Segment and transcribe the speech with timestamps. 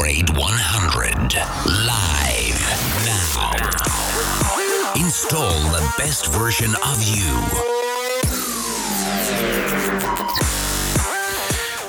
[0.00, 1.34] Upgrade 100.
[1.66, 2.60] Live.
[3.04, 3.60] Now.
[4.96, 7.34] Install the best version of you.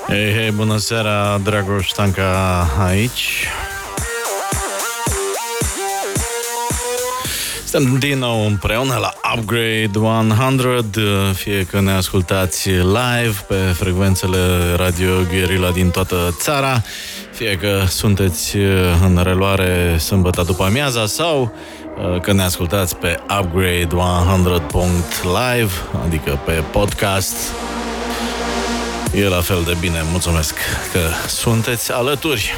[0.08, 3.48] Hei, hei, bună seara, Dragoș Stanca aici.
[7.66, 15.10] Suntem din nou împreună la Upgrade 100, fie că ne ascultați live pe frecvențele Radio
[15.30, 16.84] Guerilla din toată țara,
[17.42, 18.56] fie că sunteți
[19.04, 21.54] în reluare sâmbătă după amiaza sau
[21.98, 25.72] uh, că ne ascultați pe Upgrade 100.live,
[26.06, 27.36] adică pe podcast.
[29.14, 30.56] E la fel de bine, mulțumesc
[30.92, 32.54] că sunteți alături.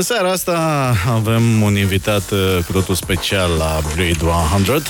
[0.00, 4.24] În seara asta avem un invitat uh, cu totul special la Upgrade
[4.64, 4.82] 100.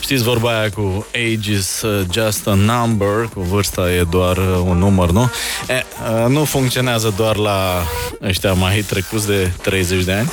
[0.00, 4.62] Știți vorba aia cu age is uh, just a number, cu vârsta e doar uh,
[4.64, 5.30] un număr, nu?
[5.68, 5.84] E,
[6.22, 7.82] uh, nu funcționează doar la
[8.22, 10.32] ăștia mai trecuți de 30 de ani.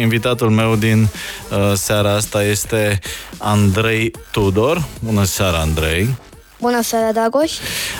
[0.00, 1.08] Invitatul meu din
[1.50, 2.98] uh, seara asta este
[3.38, 4.84] Andrei Tudor.
[5.00, 6.08] Bună seara, Andrei!
[6.60, 7.52] Bună seara, Dragoș!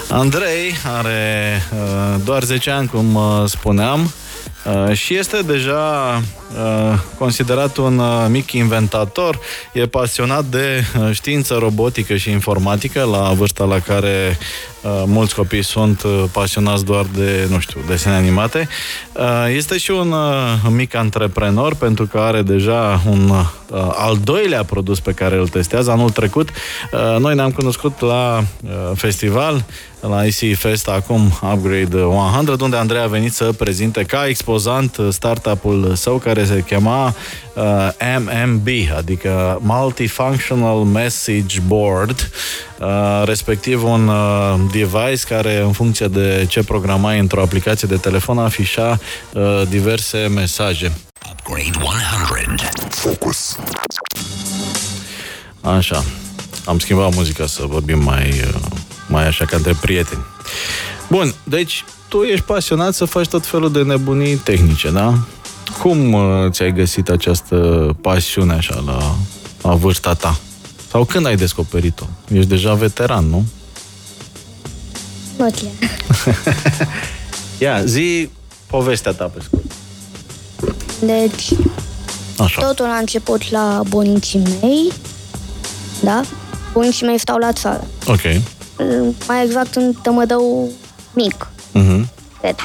[0.09, 4.13] Andrei are uh, doar 10 ani, cum uh, spuneam,
[4.65, 6.40] uh, și este deja uh,
[7.19, 9.39] considerat un uh, mic inventator.
[9.73, 14.39] E pasionat de uh, știință robotică și informatică, la vârsta la care
[14.83, 18.69] uh, mulți copii sunt uh, pasionați doar de, nu știu, desene animate.
[19.13, 23.45] Uh, este și un uh, mic antreprenor, pentru că are deja un uh,
[23.97, 26.49] al doilea produs pe care îl testează anul trecut.
[26.93, 29.65] Uh, noi ne-am cunoscut la uh, festival,
[30.01, 35.09] la IC Fest, acum Upgrade 100, unde Andrei a venit să prezinte ca expozant uh,
[35.11, 37.15] startup-ul său care se chema
[37.55, 37.89] uh,
[38.19, 42.31] MMB, adică Multifunctional Message Board,
[42.79, 48.39] uh, respectiv un uh, device care în funcție de ce programai într-o aplicație de telefon
[48.39, 48.99] afișa
[49.33, 50.93] uh, diverse mesaje.
[51.31, 52.71] Upgrade 100.
[52.89, 53.59] Focus.
[55.61, 56.05] Așa.
[56.65, 58.61] Am schimbat muzica să vorbim mai, uh,
[59.09, 60.23] mai așa ca între prieteni.
[61.09, 65.19] Bun, deci tu ești pasionat să faci tot felul de nebunii tehnice, da?
[65.79, 67.57] Cum uh, ți-ai găsit această
[68.01, 69.15] pasiune așa la,
[69.63, 70.39] la vârsta ta?
[70.91, 72.05] Sau când ai descoperit-o?
[72.33, 73.45] Ești deja veteran, nu?
[75.39, 75.91] Nu chiar.
[77.59, 78.29] Ia, zi
[78.67, 79.65] povestea ta pe scurt.
[81.01, 81.49] Deci,
[82.39, 82.61] Așa.
[82.67, 84.93] totul a început la bunicii mei,
[86.03, 86.21] da?
[86.73, 87.85] Bunicii mei stau la țară.
[88.07, 88.21] Ok.
[89.29, 90.69] Mai exact în Tămădău
[91.13, 92.09] mic, Mhm.
[92.41, 92.57] cred.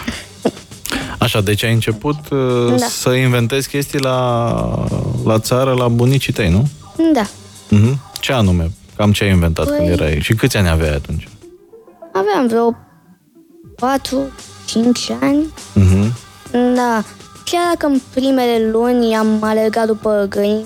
[1.20, 2.86] Așa, deci ai început uh, Da.
[2.86, 4.88] să inventezi chestii la,
[5.26, 6.68] la țară, la bunicii tăi, nu?
[7.14, 7.24] Da.
[7.70, 8.00] Mhm.
[8.20, 8.72] Ce anume?
[8.96, 10.20] Cam ce ai inventat Păi- când erai?
[10.22, 11.28] Și câți ani aveai atunci?
[12.14, 12.76] Aveam vreo
[13.76, 14.18] 4,
[14.66, 15.46] 5 ani.
[15.74, 16.14] Mhm.
[16.76, 17.04] Da.
[17.46, 20.64] Chiar dacă în primele luni am alergat după găini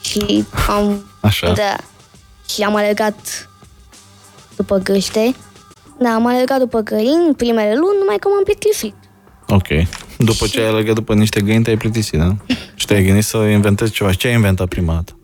[0.00, 1.04] și am...
[1.20, 1.52] Așa.
[1.52, 1.76] Da.
[2.48, 3.48] Și am alergat
[4.56, 5.34] după găște.
[5.98, 8.94] Da, am alergat după găini în primele luni, numai că m-am plictisit.
[9.50, 9.66] Ok.
[10.18, 12.36] După ce ai alergat după niște găini, te-ai plictisit, da?
[12.74, 14.10] Și te-ai gândit să inventezi ceva.
[14.10, 15.16] Și ce ai inventat prima dată?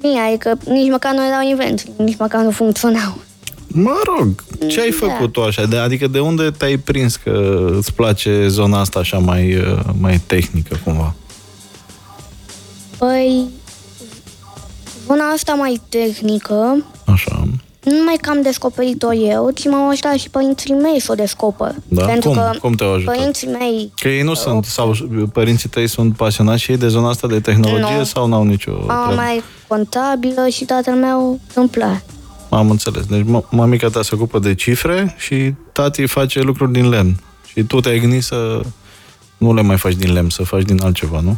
[0.00, 3.18] Bine, adică nici măcar nu erau invenții, nici măcar nu funcționau.
[3.66, 5.06] Mă rog, ce ai Da.
[5.06, 5.66] făcut tu așa?
[5.66, 10.20] De, adică de unde te-ai prins că îți place zona asta așa mai, uh, mai
[10.26, 11.14] tehnică cumva?
[12.98, 13.44] Păi,
[15.06, 17.48] zona asta mai tehnică, Așa.
[17.86, 21.74] Nu numai că am descoperit-o eu, ci m-au ajutat și părinții mei să o descoper.
[21.88, 22.04] Da?
[22.04, 22.38] Pentru Cum?
[22.38, 23.16] că Cum te-au ajutat?
[23.16, 24.94] părinții mei Că ei nu sunt, sau
[25.32, 28.04] părinții tăi sunt pasionați și ei de zona asta de tehnologie Nu.
[28.04, 29.14] sau n-au nicio mama treabă?
[29.22, 32.02] mai contabilă și tatăl meu tâmplar.
[32.48, 33.04] Am înțeles.
[33.06, 37.20] Deci mă- mamica ta se ocupă de cifre și tati face lucruri din lemn.
[37.46, 38.60] Și tu te-ai gândit să
[39.36, 41.36] nu le mai faci din lemn, să faci din altceva, nu?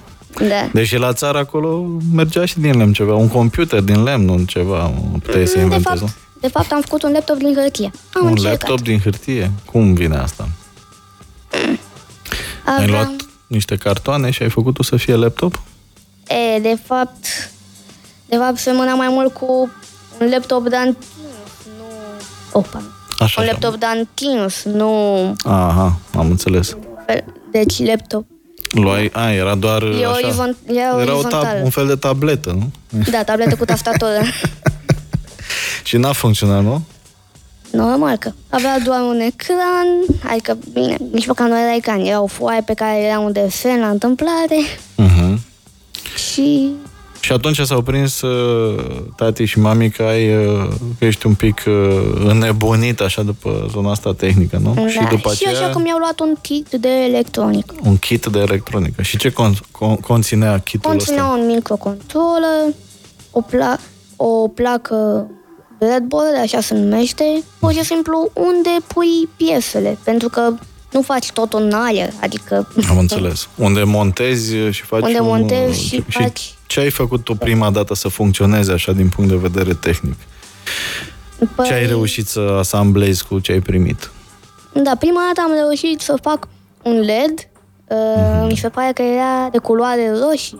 [0.49, 0.69] Da.
[0.73, 4.93] Deși la țară acolo mergea și din lemn ceva, un computer din lemn, nu ceva,
[5.23, 6.09] puteai să de, inventezi, fapt, nu?
[6.41, 7.91] De fapt, am făcut un laptop din hârtie.
[8.13, 8.51] Am Un încercat.
[8.61, 9.51] laptop din hârtie?
[9.65, 10.49] Cum vine asta?
[12.65, 13.11] Ai Aveam- luat
[13.47, 15.63] niște cartoane și ai făcut tu să fie laptop?
[16.57, 17.27] E, de fapt,
[18.27, 19.71] de fapt, semăna mai mult cu
[20.21, 21.05] un laptop de antins,
[21.79, 21.85] nu...
[22.53, 22.83] Opa.
[23.19, 23.53] Așa, un așa.
[23.53, 24.91] laptop de antins, nu...
[25.45, 26.77] Aha, am înțeles.
[27.51, 28.25] Deci laptop.
[28.71, 30.11] Luai, a, era doar E așa.
[30.15, 31.45] orizont- e era o orizontal.
[31.45, 32.71] tab- un fel de tabletă, nu?
[33.11, 34.19] Da, tabletă cu tastatură.
[35.89, 36.83] și n-a funcționat, nu?
[37.73, 39.87] Normal că avea doar un ecran,
[40.31, 43.81] adică, bine, nici măcar nu era ecran, era o foaie pe care era un desen
[43.81, 44.57] la întâmplare
[44.99, 45.35] Uh-huh.
[46.33, 46.71] și
[47.21, 48.85] Și atunci s-au prins uh,
[49.17, 50.69] tati și mami că, ai, uh,
[50.99, 51.75] că ești un pic uh,
[52.25, 54.75] înnebunit așa după zona asta tehnică, nu?
[54.75, 57.75] da, și după și aceea așa cum mi-au luat un kit de electronică.
[57.83, 59.03] un kit de electronică.
[59.03, 61.37] Și ce con- con- conținea kitul Conținea ăsta?
[61.37, 62.75] un microcontroller,
[63.31, 63.81] o, pla-
[64.17, 65.27] o placă
[65.79, 70.53] breadboard, așa se numește, pur și simplu unde pui piesele, pentru că
[70.93, 72.69] nu faci tot în aer, adică...
[72.89, 73.49] Am înțeles.
[73.57, 75.27] Unde montezi și faci Unde un...
[75.27, 79.37] montezi și faci- ce ai făcut tu prima dată să funcționeze așa din punct de
[79.37, 80.17] vedere tehnic?
[81.55, 84.11] Păi, Ce ai reușit să asamblezi cu ce ai primit?
[84.73, 86.49] Da, prima dată am reușit să fac
[86.83, 87.49] un LED,
[87.89, 90.59] uh, mi se pare că era de culoare roșie,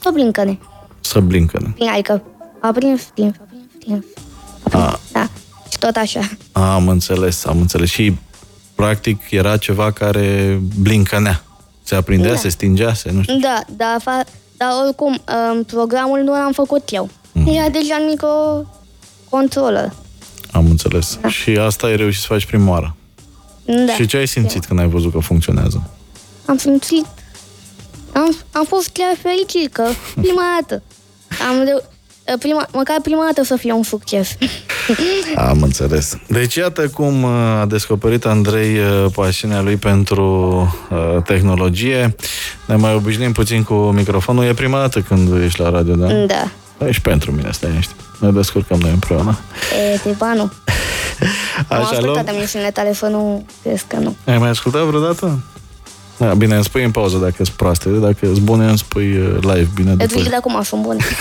[0.00, 0.58] să blincăne.
[1.00, 1.72] Să blincă.
[1.74, 2.22] Bine, Adică
[2.60, 4.04] a prins, prins, a prins, prins.
[4.72, 5.00] A prins, A.
[5.12, 5.28] da.
[5.70, 6.20] Și tot așa.
[6.52, 7.88] Am înțeles, am înțeles.
[7.90, 8.16] Și
[8.74, 11.42] practic era ceva care blincănea.
[11.82, 12.36] Se aprindea, Da.
[12.38, 13.38] se stingea, se nu știu.
[13.38, 15.22] Da, dar, fa- dar oricum,
[15.52, 17.10] um, programul nu l-am făcut eu.
[17.46, 19.92] Era deja în microcontroller.
[20.52, 21.18] Am înțeles.
[21.28, 22.96] Și asta ai reușit să faci prima oară.
[23.64, 23.92] Da.
[23.94, 25.90] Și ce ai simțit când ai văzut că funcționează?
[26.46, 27.06] Am simțit...
[28.12, 29.82] Am, am fost chiar fericit că
[30.22, 30.82] prima dată
[31.50, 31.84] am reu-
[32.38, 34.36] prima, măcar prima dată să fie un succes.
[35.48, 36.16] Am înțeles.
[36.26, 37.30] Deci iată cum uh,
[37.60, 40.26] a descoperit Andrei uh, pasiunea lui pentru
[40.90, 42.14] uh, tehnologie.
[42.66, 44.44] Ne mai obișnuim puțin cu microfonul.
[44.44, 46.06] E prima dată când ești la radio, da?
[46.12, 46.50] da.
[46.86, 47.92] Ești pentru mine, stai ești.
[48.18, 49.38] Ne descurcăm noi împreună.
[49.92, 50.42] E, tipa, nu.
[51.68, 52.36] Am Așa, ascultat luăm...
[52.36, 54.16] emisiunile tale să nu crezi că nu.
[54.26, 55.38] Ai mai ascultat vreodată?
[56.18, 59.36] Da, bine, îmi spui în pauză dacă sunt proaste, dacă sunt bune, îmi spui uh,
[59.40, 60.20] live, bine Îți după.
[60.20, 61.04] zic de acum, sunt bune.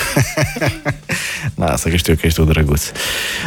[1.55, 2.91] Da, asta că știu că ești tu drăguț.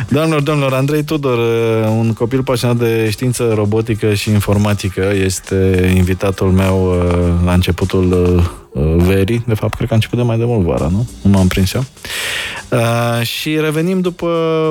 [0.08, 6.50] Doamnelor, domnilor, Andrei Tudor, uh, un copil pasionat de știință robotică și informatică, este invitatul
[6.50, 8.12] meu uh, la începutul
[8.72, 9.44] uh, uh, verii.
[9.46, 11.08] De fapt, cred că a început de mai de mult vara, nu?
[11.22, 11.84] Nu m-am prins eu.
[12.68, 14.26] Uh, și revenim după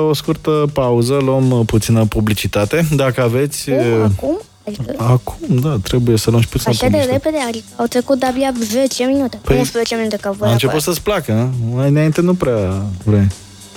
[0.08, 2.88] o scurtă pauză, luăm uh, puțină publicitate.
[2.96, 3.70] Dacă aveți...
[3.70, 4.40] Cum, uh, acum?
[4.66, 7.22] Adică, Acum, da, trebuie să luăm și puțină așa de publicitate.
[7.24, 9.38] repede, adică au trecut de-abia 10 minute.
[9.42, 11.74] Păi, 11 minute că voi A început să-ți placă, nu?
[11.76, 13.26] Mai înainte nu prea vrei.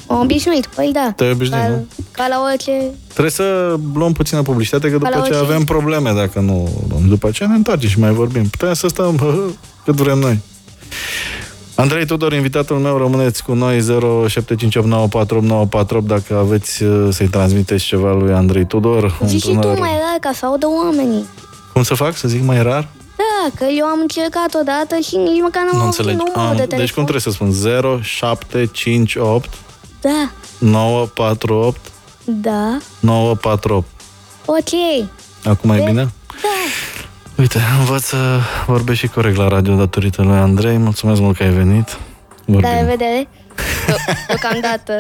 [0.08, 1.14] M-am obișnuit, păi da.
[1.16, 1.88] Te-ai obișnuit, ca, nu?
[2.12, 2.72] ca la orice...
[3.08, 7.08] Trebuie să luăm puțină publicitate, că după la ce orice- avem probleme dacă nu luăm.
[7.08, 8.44] După aceea ne întoarcem și mai vorbim.
[8.48, 9.50] Putem să stăm hă, hă,
[9.86, 10.40] cât vrem noi.
[11.76, 13.84] Andrei Tudor, invitatul meu, rămâneți cu noi 0758948948
[16.04, 19.18] dacă aveți uh, să-i transmiteți ceva lui Andrei Tudor.
[19.22, 21.26] un Zici și tu tânăr- mai rar ca să audă oamenii.
[21.74, 22.16] Cum să fac?
[22.16, 22.88] Să zic mai rar?
[23.16, 26.16] Da, că eu am încercat odată și nici măcar n-am Nu avut înțeleg.
[26.18, 26.78] numărul Am, de telefon.
[26.80, 27.52] deci cum trebuie să spun?
[27.52, 29.50] 0758
[30.02, 31.80] Da, 948
[32.26, 33.86] da, 948.
[34.46, 34.58] ok.
[35.46, 36.02] Acum e De- bine?
[36.42, 36.50] Da,
[37.36, 40.78] Uite, învăț să vorbesc și corect la radio datorită lui Andrei.
[40.78, 41.98] Mulțumesc mult că ai venit.
[42.46, 42.70] Vorbim.
[42.70, 43.28] la revedere.
[43.88, 43.96] De-
[44.28, 44.94] Deocamdată.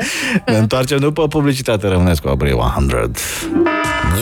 [0.45, 1.88] Ne întoarcem după publicitate.
[1.88, 3.12] Rămâneți cu Abri 100.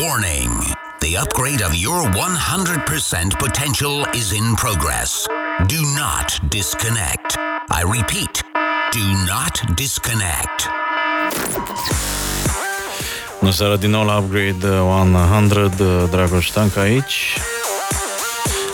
[0.01, 0.61] Warning.
[0.99, 5.23] The upgrade of your 100% potential is in progress.
[5.67, 7.29] Do not disconnect.
[7.69, 8.41] I repeat,
[8.93, 10.69] do not disconnect.
[13.39, 16.07] Bună seara din nou la Upgrade 100.
[16.12, 17.38] Dragoș Ștanca aici.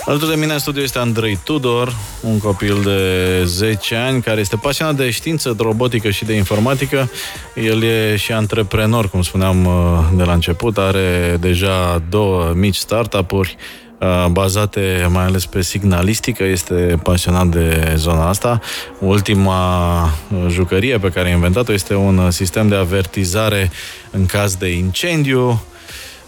[0.08, 4.56] Alături de mine în studio este Andrei Tudor, un copil de 10 ani care este
[4.56, 7.10] pasionat de știință, de robotică și de informatică.
[7.56, 9.74] El e și antreprenor, cum spuneam uh,
[10.16, 13.56] de la început, are deja două mici startup-uri
[14.00, 18.60] uh, bazate mai ales pe signalistică, este pasionat de zona asta.
[19.00, 23.72] Ultima uh, jucărie pe care a inventat-o este un uh, sistem de avertizare
[24.12, 25.62] în caz de incendiu.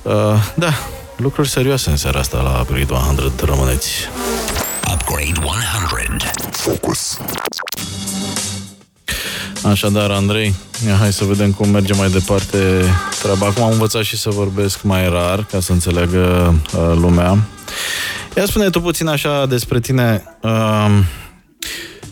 [0.01, 0.13] Uh,
[0.55, 0.73] da,
[1.19, 3.89] lucruri serioase în seara asta la Upgrade 100, rămâneți.
[4.93, 6.31] Upgrade 100.
[6.51, 7.17] Focus.
[9.63, 10.53] Așadar, Andrei,
[10.87, 12.83] ia, hai să vedem cum merge mai departe
[13.21, 13.45] treaba.
[13.45, 17.37] Acum am învățat și să vorbesc mai rar, ca să înțeleagă uh, lumea.
[18.35, 20.23] Ia spune tu puțin așa despre tine.
[20.41, 20.89] Uh,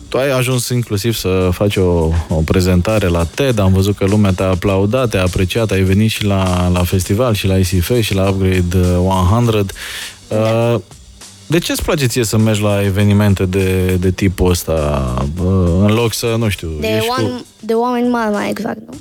[0.08, 4.32] tu ai ajuns inclusiv să faci o, o prezentare la TED, am văzut că lumea
[4.32, 8.28] te-a aplaudat, te-a apreciat, ai venit și la, la festival, și la ICF, și la
[8.28, 8.78] Upgrade
[9.40, 9.66] 100.
[10.28, 10.80] Uh,
[11.46, 15.46] de ce îți place ție să mergi la evenimente de, de tipul ăsta, uh,
[15.80, 17.44] în loc să, nu știu, De, ești oam- cu...
[17.60, 18.94] de oameni mari, mai exact, nu?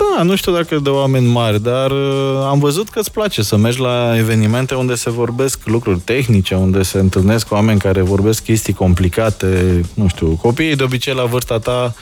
[0.00, 3.56] Da, nu știu dacă de oameni mari, dar uh, am văzut că îți place să
[3.56, 8.72] mergi la evenimente unde se vorbesc lucruri tehnice, unde se întâlnesc oameni care vorbesc chestii
[8.72, 11.94] complicate, nu știu, copiii de obicei la vârsta ta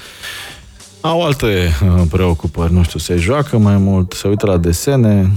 [1.01, 5.33] au alte uh, preocupări, nu știu, se joacă mai mult, se uită la desene.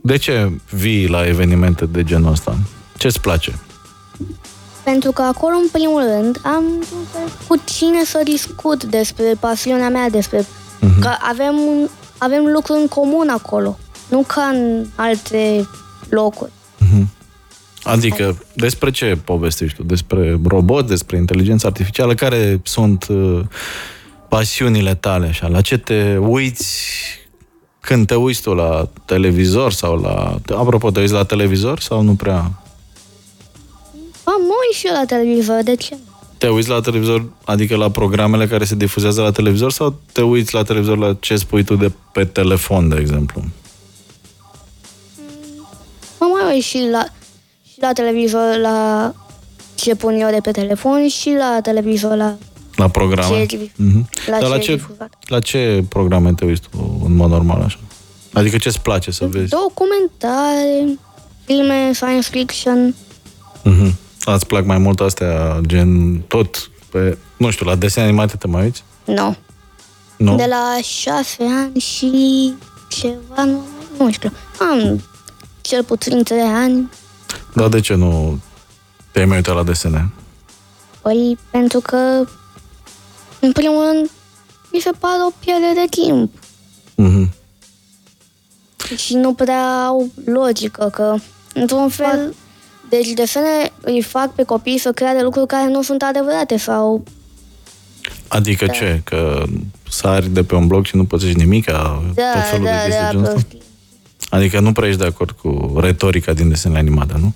[0.00, 2.56] De ce vii la evenimente de genul ăsta?
[2.96, 3.58] Ce-ți place?
[4.84, 6.64] Pentru că acolo, în primul rând, am
[6.94, 10.46] un fel cu cine să discut despre pasiunea mea, despre
[10.84, 11.00] Mhm.
[11.00, 11.88] că avem, un,
[12.22, 15.68] avem lucruri în comun acolo, nu ca în alte
[16.08, 16.50] locuri.
[17.82, 19.82] Adică, despre ce povestești tu?
[19.82, 22.14] Despre robot, despre inteligență artificială?
[22.14, 23.40] Care sunt uh,
[24.28, 25.26] pasiunile tale?
[25.26, 25.46] Așa?
[25.48, 26.80] La ce te uiți
[27.80, 30.38] când te uiți tu la televizor sau la...
[30.56, 32.38] Apropo, te uiți la televizor sau nu prea?
[34.24, 35.96] Am mă uit și eu la televizor, de ce?
[36.42, 40.54] Te uiți la televizor, adică la programele care se difuzează la televizor sau te uiți
[40.54, 43.42] la televizor la ce spui tu de pe telefon, de exemplu?
[46.20, 47.04] Mă mai uit și la,
[47.72, 49.12] și la televizor la
[49.74, 52.36] ce pun eu de pe telefon și la televizor la
[52.76, 53.46] La programe?
[53.46, 54.08] Ce- Mhm.
[54.26, 55.14] la Dar la ce e ce, difuzat.
[55.26, 57.78] la ce programe te uiți tu în mod normal așa?
[58.32, 59.48] Adică ce-ți place să vezi?
[59.50, 60.98] documentare,
[61.44, 62.94] filme, science fiction.
[63.64, 63.94] Mhm.
[64.24, 68.62] Ați plac mai mult astea, gen tot pe, nu știu, la desene animate te mai
[68.62, 68.84] uiți?
[69.04, 69.36] Nu.
[70.16, 70.36] Nu?
[70.36, 72.52] De la șase ani și
[72.88, 73.62] ceva, nu,
[73.98, 74.32] nu știu.
[74.58, 75.02] Am
[75.60, 76.90] cel puțin trei ani.
[77.54, 78.38] Dar de ce nu
[79.12, 80.12] te-ai mai uitat la desene?
[81.00, 82.24] Păi, pentru că,
[83.40, 84.10] în primul rând,
[84.72, 86.32] mi se pare o pierdere de timp.
[86.94, 87.32] Mhm.
[88.96, 91.14] Și nu prea au logică, că,
[91.54, 92.34] într-un fel,
[92.96, 97.04] deci desene îi fac pe copii să creadă lucruri care nu sunt adevărate sau
[98.28, 98.72] Adică Da.
[98.72, 99.00] ce?
[99.04, 99.42] Că
[99.90, 101.64] sari de pe un bloc și nu pățești nimic?
[101.64, 103.32] da, tot felul da, de chestii da, genul ăsta?
[103.32, 103.60] prostii.
[104.30, 107.32] Adică nu prea ești de acord cu retorica din desenele animate, nu?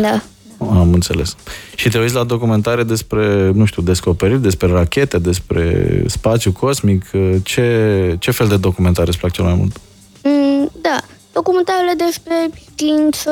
[0.00, 0.22] Da.
[0.58, 1.36] Am înțeles.
[1.74, 7.04] Și te uiți la documentare despre, nu știu, descoperiri, despre rachete, despre spațiu cosmic.
[7.42, 9.76] Ce, ce fel de documentare îți plac cel mai mult?
[10.22, 11.00] Mm, da,
[11.32, 12.34] documentarele despre
[12.72, 13.30] știință,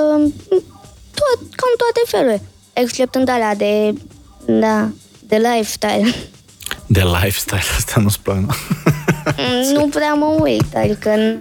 [0.50, 0.62] mm,
[1.14, 2.42] tot, cam toate felurile,
[2.72, 3.94] exceptând alea de,
[4.46, 4.88] da,
[5.26, 6.14] de lifestyle.
[6.86, 8.46] De lifestyle, asta nu-ți plac, nu?
[9.36, 11.38] Mm, nu prea mă uit, adică n-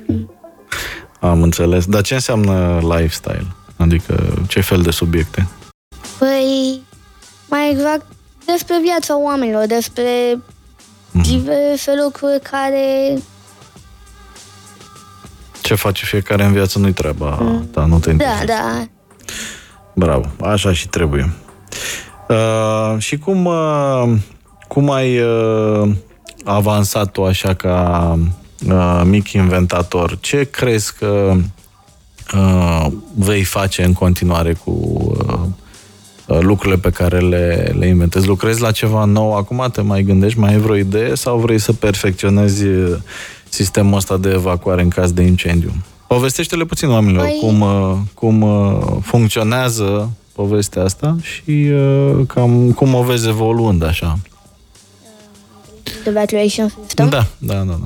[1.19, 1.85] Am înțeles.
[1.85, 3.45] Dar ce înseamnă lifestyle?
[3.77, 5.47] Adică ce fel de subiecte?
[6.17, 6.81] Păi,
[7.49, 8.05] mai exact,
[8.45, 10.37] despre viața oamenilor, despre
[11.11, 13.17] diverse lucruri care...
[15.61, 18.45] Ce face fiecare în viață nu-i treaba ta, nu te Da, interesează.
[18.45, 18.87] da.
[19.93, 21.33] Bravo, așa și trebuie.
[22.29, 24.13] Uh, și cum, uh,
[24.67, 25.89] cum ai uh,
[26.43, 28.19] avansat tu așa ca
[28.69, 30.17] uh, mic inventator?
[30.19, 31.33] Ce crezi că
[32.35, 35.39] uh, vei face în continuare cu uh,
[36.27, 38.27] uh, lucrurile pe care le, le inventezi?
[38.27, 39.69] Lucrezi la ceva nou acum?
[39.71, 40.39] Te mai gândești?
[40.39, 41.15] Mai ai vreo idee?
[41.15, 42.97] Sau vrei să perfecționezi uh,
[43.49, 45.71] sistemul ăsta de evacuare în caz de incendiu?
[46.13, 52.93] Povestește-le puțin oamenilor Păi- cum, uh, cum uh, funcționează povestea asta și uh, cam cum
[52.93, 54.17] o vezi evoluând așa.
[55.83, 57.09] The evacuation system.
[57.09, 57.77] Da, da, da, da.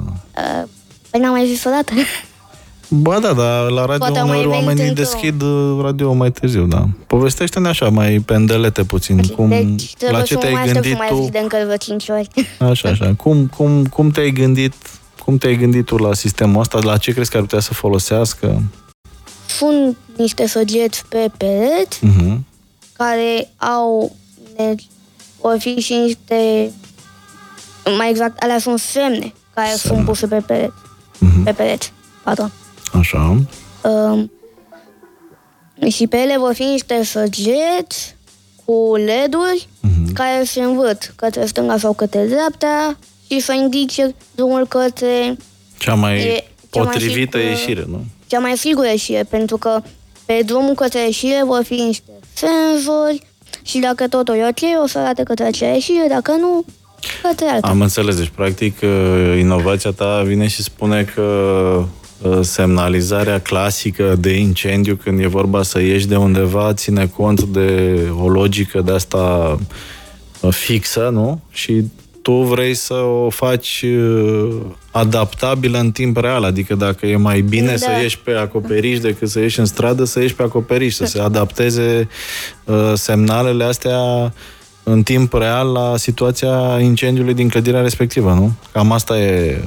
[0.41, 0.67] Uh,
[1.10, 1.91] păi n-am mai zis o dată.
[2.89, 6.13] Ba da, dar la radio Poate am mai uneori venit oamenii într-o- deschid uh, radio
[6.13, 6.86] mai târziu, da.
[7.07, 10.81] Povestește-ne așa, mai pendelete puțin, cum, deci trebuie la ce să mă te-ai mai aștept
[10.81, 12.27] gândit să mai tu, zic de încă vreo 5 ori.
[12.72, 14.74] așa, așa, cum, cum, cum te-ai gândit,
[15.24, 18.62] cum te-ai gândit tu la sistemul ăsta, la ce crezi că ar putea să folosească?
[19.57, 22.38] Sunt niște săgeți pe pereți Uh-huh.
[22.93, 24.15] care au
[24.55, 24.88] deci,
[25.41, 26.71] vor fi și niște
[27.97, 29.95] mai exact, alea sunt semne care Semne.
[29.95, 30.74] sunt puse pe pereți.
[31.19, 31.43] Mhm.
[31.43, 31.93] Pe pereți,
[32.24, 32.51] pardon.
[32.93, 33.41] Așa.
[33.83, 34.31] Um,
[35.89, 38.15] și pe ele vor fi niște săgeți
[38.65, 40.13] cu LED-uri Mhm.
[40.13, 42.97] care se învârt către stânga sau către dreapta
[43.29, 45.38] și să indice drumul către
[45.77, 48.05] Cea mai E cea mai potrivită sigură- ieșire, nu?
[48.27, 49.81] cea mai sigură ieșire, pentru că
[50.25, 52.03] pe drumul către ieșire vor fi niște
[52.34, 53.22] senzori
[53.62, 56.65] și dacă totul e ok, o să arate către acea ieșire, dacă nu,
[57.22, 57.67] către alta.
[57.67, 58.15] Am înțeles.
[58.17, 61.22] Deci, practic, uh, inovația ta vine și spune că
[62.22, 68.00] uh, semnalizarea clasică de incendiu, când e vorba să ieși de undeva, ține cont de
[68.22, 69.57] o logică de asta
[70.41, 71.39] uh, fixă, nu?
[71.51, 71.84] Și
[72.27, 74.55] tu vrei să o faci uh,
[74.91, 77.75] adaptabilă în timp real, adică dacă e mai bine Da.
[77.75, 81.19] să ieși pe acoperiș decât să ieși în stradă, să ieși pe acoperiș, să se
[81.19, 82.07] adapteze
[82.63, 84.34] uh, semnalele astea
[84.84, 88.51] în timp real la situația incendiului din clădirea respectivă, nu?
[88.72, 89.63] Cam asta e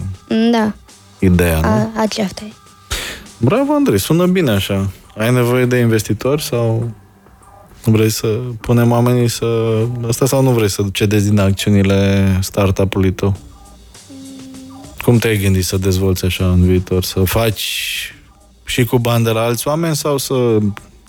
[0.52, 0.72] Da,
[1.18, 1.66] ideea, nu?
[1.66, 2.52] a, aceasta e.
[3.36, 4.90] Bravo, Andrei, sună bine așa.
[5.16, 6.90] Ai nevoie de investitori sau
[7.84, 8.26] vrei să
[8.60, 9.46] punem oamenii să...
[10.08, 13.36] Asta sau nu vrei să cedezi din acțiunile startup-ului tău?
[15.02, 17.04] Cum te-ai gândit să dezvolți așa în viitor?
[17.04, 17.64] Să faci
[18.64, 20.58] și cu bani de la alți oameni sau să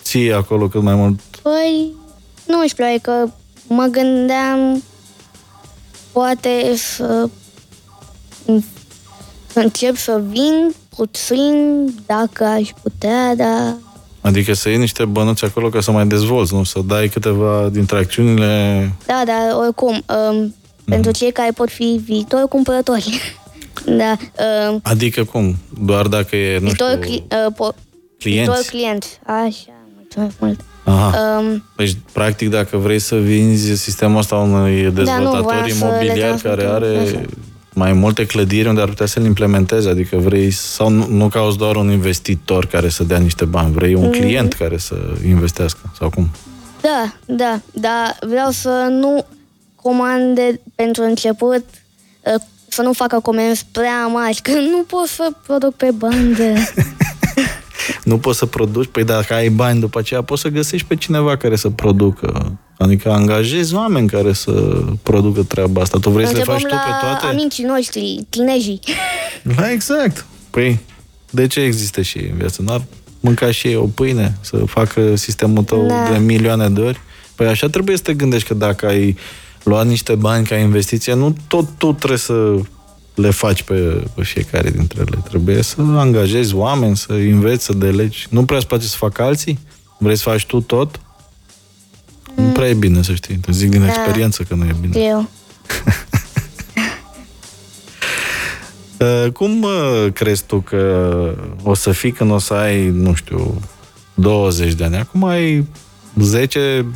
[0.02, 1.20] ții acolo cât mai mult?
[1.42, 1.90] Păi,
[2.46, 3.34] nu știu, adică
[3.66, 4.82] mă gândeam
[6.12, 7.28] poate să,
[9.46, 13.76] să încep să vin puțin, dacă aș putea, dar
[14.22, 16.64] Adică să iei niște bănuți acolo ca să mai dezvolți, nu?
[16.64, 18.92] Să dai câteva dintre acțiunile...
[19.06, 20.54] Da, dar oricum, um, mm.
[20.84, 23.20] pentru cei care pot fi viitori cumpărători.
[24.00, 24.16] da,
[24.70, 25.56] um, Adică cum?
[25.80, 27.68] Doar dacă e, nu viitor, știu, cli, uh, po,
[28.18, 28.50] clienți?
[28.50, 29.20] viitor client.
[29.26, 30.60] Așa, mulțumesc mult.
[30.84, 31.38] Aha.
[31.38, 36.28] Um, Deci, practic, dacă vrei să vinzi sistemul ăsta unui dezvoltator voiam să le imobiliar
[36.28, 37.20] transmit care un are mesaj.
[37.74, 41.76] Mai multe clădiri unde ar putea să-l implementeze, adică vrei, sau nu, nu cauți doar
[41.76, 44.02] un investitor care să dea niște bani, vrei Mm.
[44.02, 46.28] un client care să investească, sau cum?
[46.80, 49.26] da, da, dar vreau să nu
[49.76, 51.64] comande pentru început,
[52.34, 56.44] uh, să nu facă comenzi prea mari, că nu pot să produc pe bandă.
[58.04, 61.36] Nu poți să produci, păi dacă ai bani după aceea poți să găsești pe cineva
[61.36, 62.58] care să producă.
[62.82, 64.50] Adică angajezi oameni care să
[65.02, 65.98] producă treaba asta.
[65.98, 67.26] Tu vrei să le Începem faci tu pe la toate?
[67.26, 68.80] amicii noștri, tinejii.
[69.56, 70.26] Da, exact.
[70.50, 70.80] Păi,
[71.30, 72.62] de ce există și ei în viață?
[72.62, 72.82] N-ar
[73.20, 76.08] mânca și ei o pâine să facă sistemul tău Da.
[76.12, 77.00] de milioane de ori?
[77.34, 79.16] Păi așa trebuie să te gândești că dacă ai
[79.62, 82.54] luat niște bani ca investiție, nu tot tu trebuie să
[83.14, 85.22] le faci pe, pe fiecare dintre ele.
[85.28, 88.26] Trebuie să angajezi oameni, să înveți, să delegi.
[88.30, 89.58] Nu prea îți place să facă alții?
[89.98, 91.00] Vrei să faci tu tot?
[92.34, 93.34] Nu prea e bine, să știi.
[93.36, 93.86] Te zic din Da.
[93.86, 95.00] experiență că nu e bine.
[95.00, 95.28] Eu.
[99.00, 101.14] Uh, Cum uh, crezi tu că
[101.62, 103.60] o să fii când o să ai, nu știu,
[104.14, 104.96] 20 de ani?
[104.96, 105.66] Acum ai
[106.20, 106.86] 10,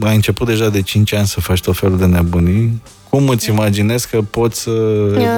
[0.00, 2.82] ai început deja de 5 ani să faci tot felul de nebunii.
[3.10, 4.70] Cum îți imaginezi că poți să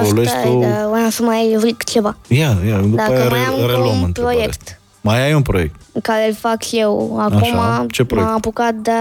[0.01, 0.59] evoluezi Stai, tu?
[0.59, 2.17] dar voiam să mai zic ceva.
[2.27, 4.61] Ia, ia, după Dacă aia mai re- am încă reluăm un întrebarea proiect.
[4.61, 4.77] asta.
[5.01, 5.75] Mai ai un proiect.
[6.01, 7.19] care îl fac eu.
[7.19, 8.27] Acum Așa, ce proiect?
[8.27, 8.91] m-am apucat de...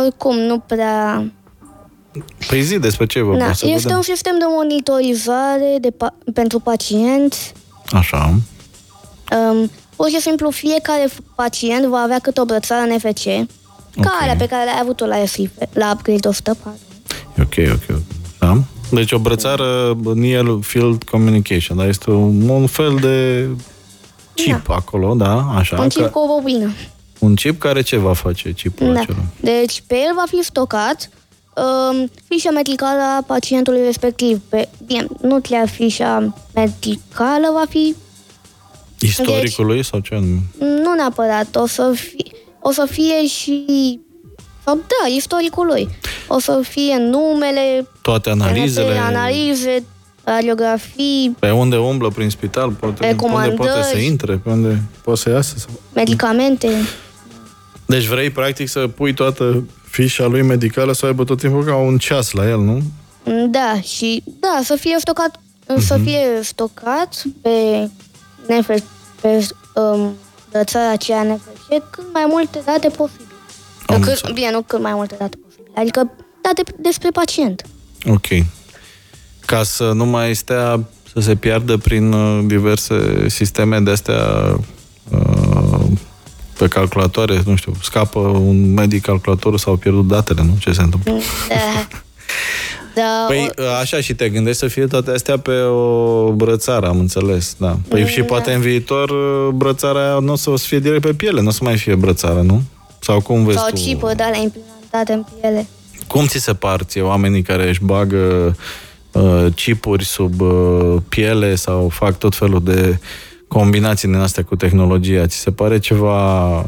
[0.00, 1.24] Oricum, nu prea...
[2.48, 3.46] Păi zi despre ce e vorba.
[3.46, 3.96] Na, să este vedem.
[3.96, 7.52] un sistem de monitorizare de pa- pentru pacienți.
[7.92, 8.34] Așa.
[9.50, 13.42] Um, pur și simplu, fiecare pacient va avea câte o brățară NFC, ca
[13.96, 14.06] Ok.
[14.20, 16.78] alea pe care le-ai avut-o la, SIF, la Upgrade 104.
[17.38, 17.96] E ok, ok.
[17.96, 18.02] ok.
[18.38, 18.58] Da?
[18.90, 21.86] Deci o brățară Near Field Communication, da?
[21.86, 23.46] Este un, un fel de
[24.42, 24.74] chip Da.
[24.74, 25.46] acolo, da?
[25.56, 25.80] Așa.
[25.80, 26.70] Un chip ca- cu o bobină.
[27.18, 29.00] Un chip care ce va face chipul Da.
[29.00, 29.18] acela?
[29.40, 31.10] Deci pe el va fi stocat
[31.54, 34.40] um, fișa medicală a pacientului respectiv.
[34.48, 37.94] Pe, bine, nu chiar fișa medicală va fi,
[39.00, 40.38] Istoricul lui sau ce anume?
[40.58, 43.64] nu neapărat, o să fie, o să fie și,
[44.64, 45.88] sau da, istoricul lui.
[46.28, 48.96] O să fie numele, Toate analizele?
[48.98, 49.84] analize,
[50.28, 52.70] radiografii, Pe unde umblă prin spital?
[52.70, 53.54] Poate, pe unde Recomandări.
[53.56, 54.36] poate să intre?
[54.36, 55.54] Pe unde poate să iasă?
[55.58, 55.70] Sau...
[55.94, 56.68] medicamente.
[57.86, 61.98] Deci vrei, practic, să pui toată fișa lui medicală să aibă tot timpul ca un
[61.98, 62.82] ceas la el, nu?
[63.50, 65.40] Da, și da, să fie stocat,
[65.78, 66.04] să Mhm.
[66.04, 67.88] fie stocat pe,
[68.48, 68.70] NF,
[69.20, 70.12] pe um,
[70.64, 73.26] țara aceea NFC cât mai multe date posibile.
[73.86, 74.32] Am Cât, înțeles.
[74.34, 76.10] bine, nu cât mai multe date posibile, adică
[76.42, 77.62] date despre pacient.
[78.06, 78.26] Ok.
[79.48, 80.80] Ca să nu mai stea
[81.12, 84.16] să se piardă prin uh, diverse sisteme de astea
[85.10, 85.84] uh,
[86.58, 90.56] pe calculatoare, nu știu, scapă un medic calculatorul sau pierdut datele, nu?
[90.58, 91.12] Ce se întâmplă?
[91.48, 91.54] Da.
[92.94, 96.98] da Păi o, așa și te gândești să fie toate astea pe o brățară, am
[96.98, 97.78] înțeles, da.
[97.88, 101.40] Păi și poate în viitor uh, brățara aia nu o să fie direct pe piele,
[101.40, 102.62] nu o să mai fie brățară, nu?
[103.00, 103.74] Sau cum vezi sau tu?
[103.74, 105.66] chipuri de alea implementate în piele.
[106.06, 108.54] Cum ți se par ție oamenii care își bagă uh,
[109.54, 112.98] chipuri sub uh, piele sau fac tot felul de
[113.48, 115.26] combinații din astea cu tehnologia?
[115.26, 116.64] Ți se pare ceva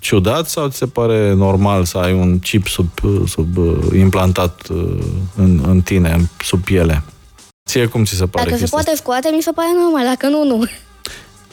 [0.00, 2.88] ciudat sau ți se pare normal să ai un chip sub,
[3.26, 4.98] sub uh, implantat uh,
[5.36, 7.02] în, în tine, în- sub piele?
[7.68, 10.26] Ție cum ți se pare Dacă se chestia poate scoate, mi se pare normal, dacă
[10.26, 10.62] nu, nu.
[10.62, 10.74] asta?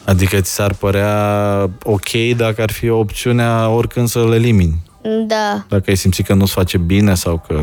[0.04, 4.82] Adică ți s-ar părea ok dacă ar fi opțiunea oricând să le elimini?
[5.26, 5.64] Da.
[5.68, 7.60] Dacă ai simțit că nu-ți face bine sau că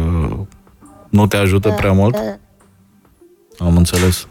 [1.10, 2.14] nu te ajută da, prea mult?
[2.14, 2.38] Da, da.
[3.60, 4.28] Am înțeles.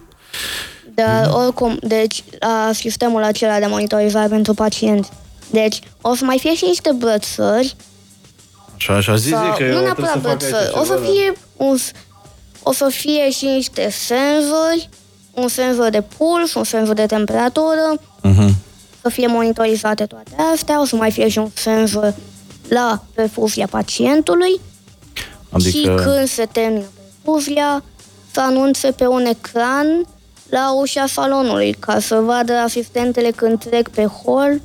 [0.94, 5.10] Dar oricum, deci la sistemul acela de monitorizare pentru pacienți.
[5.50, 7.76] Deci o să mai fie și niște brățări.
[8.76, 10.64] Și așa zice sau, că nu eu neapărat trebuie să fac brățări.
[10.64, 11.10] aici O să ceva, da.
[11.12, 11.90] fie un, s-
[12.62, 14.88] o să fie și niște senzori,
[15.34, 18.28] un senzor de puls, un senzor de temperatură, da.
[18.28, 18.54] Mhm.
[19.02, 22.14] să fie monitorizate toate astea, o să mai fie și un senzor
[22.68, 24.60] la perfuzia pacientului
[25.60, 26.84] și Adică, când se termină
[27.22, 27.84] perfuzia să
[28.40, 29.86] anunțe pe un ecran
[30.50, 34.60] la ușa salonului, ca să vadă asistentele când trec pe hol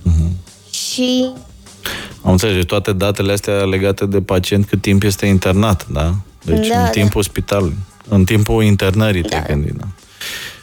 [0.71, 1.29] și
[2.23, 6.13] Am înțeles, deci toate datele astea legate de pacient cât timp este internat, da?
[6.43, 6.89] Deci Da, în da.
[6.89, 7.77] timpul spitalului,
[8.09, 9.41] în timpul internării te Da.
[9.41, 9.85] gândi, da.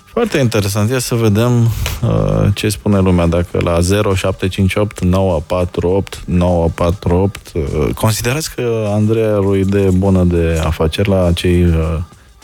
[0.04, 0.90] Foarte interesant.
[0.90, 8.88] Ia să vedem uh, ce spune lumea dacă la 0758 948 948 uh, considerați că
[8.92, 11.98] Andrei are o idee bună de afaceri la cei uh,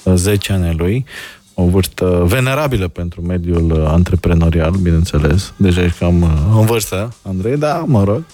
[0.04, 1.04] 10 ani ai lui,
[1.54, 5.52] o vârstă venerabilă pentru mediul uh, antreprenorial, bineînțeles.
[5.56, 8.24] Deja ești cam uh, în vârstă, Andrei, da, mă rog.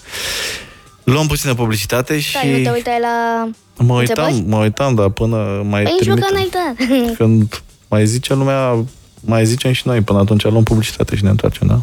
[1.03, 2.29] Luăm puțină publicitate și...
[2.29, 3.47] stai, nu te uitai la
[3.83, 4.49] Mă uitam, întrebări?
[4.49, 6.57] mă uitam, dar până mai Păi nici măcar trimite.
[6.57, 6.75] n-ai
[7.07, 7.15] dat.
[7.17, 8.85] Când mai zice lumea,
[9.19, 11.79] mai zicem și noi, până atunci luăm publicitate și ne întoarcem, da?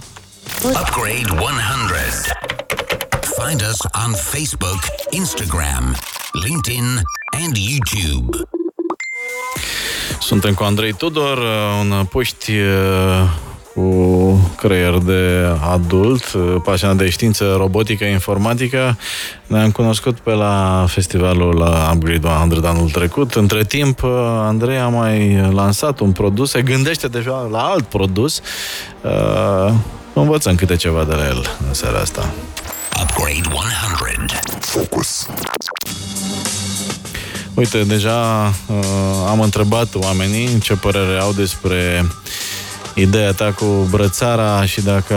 [0.68, 1.44] Upgrade 100.
[3.46, 4.78] Find us on Facebook,
[5.10, 5.96] Instagram,
[6.44, 6.84] LinkedIn,
[7.44, 8.36] and YouTube.
[10.24, 11.38] Suntem cu Andrei Tudor,
[11.80, 13.30] un puști uh,
[13.74, 18.98] cu creier de adult, uh, pasionat de știință, robotică, informatică.
[19.46, 23.34] Ne-am cunoscut pe la festivalul la Upgrade 100 anul trecut.
[23.34, 24.10] Între timp, uh,
[24.40, 28.40] Andrei a mai lansat un produs, se gândește deja la alt produs.
[29.00, 29.72] Uh,
[30.12, 32.34] Învățăm câte ceva de la el în seara asta.
[33.02, 34.38] Upgrade 100.
[34.60, 35.26] Focus.
[37.54, 38.76] Uite, deja uh,
[39.28, 42.06] am întrebat oamenii ce părere au despre
[42.94, 45.16] ideea ta cu brățara și dacă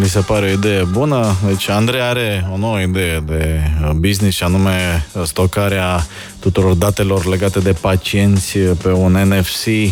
[0.00, 1.36] li se pare o idee bună.
[1.46, 6.06] Deci Andrei are o nouă idee de uh, business și anume uh, stocarea
[6.38, 9.90] tuturor datelor legate de pacienți pe un NFC uh,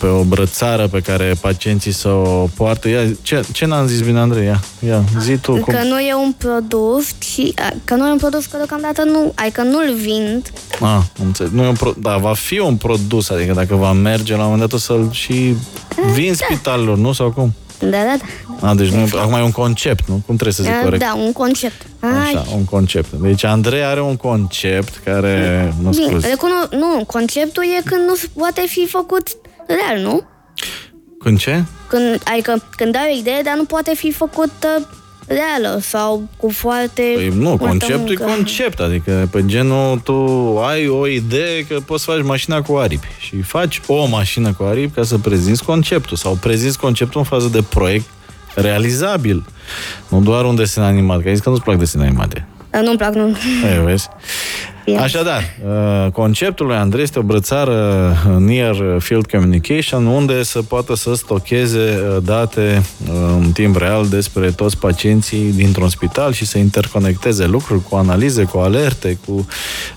[0.00, 2.88] pe o brățară pe care pacienții să o poartă.
[2.88, 4.44] Ia, ce, ce n-am zis bine, Andrei?
[4.44, 5.52] Ia, ia zi tu.
[5.52, 5.74] Cum...
[5.74, 9.62] Că nu e un produs și că nu e un produs că deocamdată nu, adică
[9.62, 10.52] nu-l vind.
[10.72, 11.52] Ah, am înțeles.
[11.52, 11.92] Nu e un pro...
[11.98, 15.08] Da, va fi un produs, adică dacă va merge la un moment dat o să-l
[15.12, 15.56] și
[16.12, 17.12] vin spitalelor, nu?
[17.12, 17.54] Sau cum?
[17.78, 18.16] Da, da,
[18.60, 18.68] da.
[18.68, 19.08] A, deci nu e...
[19.20, 20.14] acum e un concept, nu?
[20.26, 21.02] Cum trebuie să zic corect?
[21.02, 21.86] Da, un concept.
[22.00, 23.12] Așa, un concept.
[23.12, 25.74] Deci Andrei are un concept care...
[25.82, 26.26] Mă Bine, scuzi.
[26.26, 29.28] recuno- nu, conceptul e când nu se poate fi făcut
[29.66, 30.22] real, nu?
[31.18, 31.64] Când ce?
[31.88, 34.88] Când, adică când ai o idee, dar nu poate fi făcută
[35.26, 38.24] reală sau cu foarte Păi nu, multă conceptul e muncă.
[38.34, 40.14] concept, adică pe genul tu
[40.68, 44.62] ai o idee că poți să faci mașina cu aripi și faci o mașină cu
[44.62, 48.06] aripi ca să prezinți conceptul sau prezinți conceptul în fază de proiect
[48.54, 49.44] realizabil.
[50.08, 52.46] Nu doar un desen animat, că ai zis că nu-ți plac desene animate.
[52.70, 53.26] Dar nu-mi plac, nu.
[53.64, 54.08] Ei, vezi?
[54.86, 54.98] Bine.
[54.98, 60.94] Așadar, uh, conceptul lui Andrei este o brățară uh, Near Field Communication unde să poată
[60.94, 66.58] să stocheze uh, date uh, în timp real despre toți pacienții dintr-un spital și să
[66.58, 69.46] interconecteze lucruri cu analize, cu alerte, cu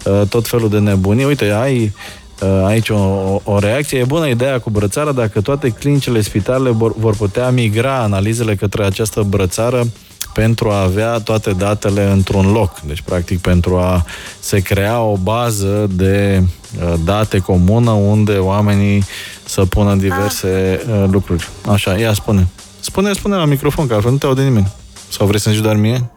[0.06, 1.26] uh, tot felul de nebunii.
[1.26, 1.94] Uite, ai
[2.42, 4.00] uh, aici o, o, o reacție.
[4.00, 8.84] E bună ideea cu brățara dacă toate clinicile spitalele vor, vor putea migra analizele către
[8.84, 9.88] această brățară
[10.34, 12.80] pentru a avea toate datele într-un loc.
[12.80, 14.06] Deci, practic, pentru a
[14.40, 16.44] se crea o bază de
[16.84, 19.04] uh, date comună unde oamenii
[19.46, 21.50] să pună diverse uh, lucruri.
[21.72, 22.48] Așa, ia spune.
[22.80, 24.72] Spune, spune la microfon, că altfel nu te aude nimeni.
[25.10, 26.10] Sau vrei să-mi zici doar mie?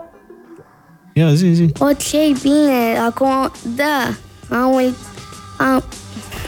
[1.15, 1.73] Ia, zi, zi.
[1.79, 4.15] Ok, bine, acum, da,
[4.57, 4.95] am, uit,
[5.59, 5.85] am,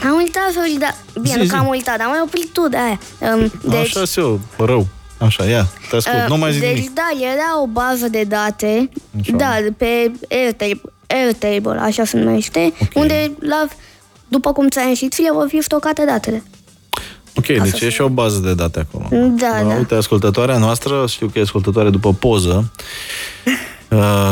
[0.03, 1.49] am uitat să uit, da, bine, Zi, nu zi.
[1.49, 2.99] că am uitat, dar am mai oprit tu de aia.
[3.33, 4.87] Um, deci, Așa sunt eu, rău.
[5.17, 6.15] Așa, ia, te ascult.
[6.21, 6.93] uh, nu mai zic deci, nimic.
[6.93, 8.89] da, era o bază de date,
[9.21, 9.35] Așa.
[9.35, 12.89] da, pe Airtable, Airtable, așa se numește, Ok.
[12.95, 13.67] unde, la,
[14.27, 16.43] după cum ți-ai ieșit, ție vor fi stocate datele.
[17.37, 19.07] Ok, deci e și o bază de date acolo.
[19.27, 19.75] Da, da.
[19.75, 22.71] Uite, ascultătoarea noastră, știu că e ascultătoare după poză,
[23.45, 23.53] uh,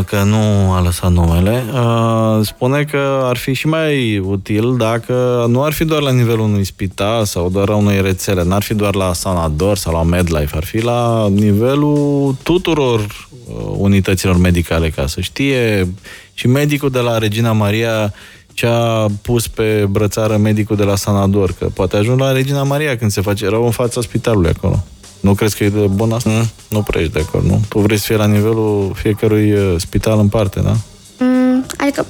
[0.06, 5.63] că nu a lăsat numele, uh, spune că ar fi și mai util dacă nu
[5.63, 8.95] ar fi doar la nivelul unui spital sau doar a unei rețele, n-ar fi doar
[8.95, 15.21] la Sanador sau la MedLife, ar fi la nivelul tuturor uh, unităților medicale, ca să
[15.21, 15.93] știe
[16.34, 18.13] și medicul de la Regina Maria
[18.54, 22.97] ce a pus pe brățară medicul de la Sanador, că poate ajung la Regina Maria
[22.97, 24.84] când se face rău în fața spitalului acolo.
[25.23, 26.29] Nu crezi că e de bun asta?
[26.29, 27.62] Mm, nu prea ești de acord, nu?
[27.69, 30.75] Tu vrei să fie la nivelul fiecărui uh, spital în parte, da?
[31.19, 32.05] Mm, adică,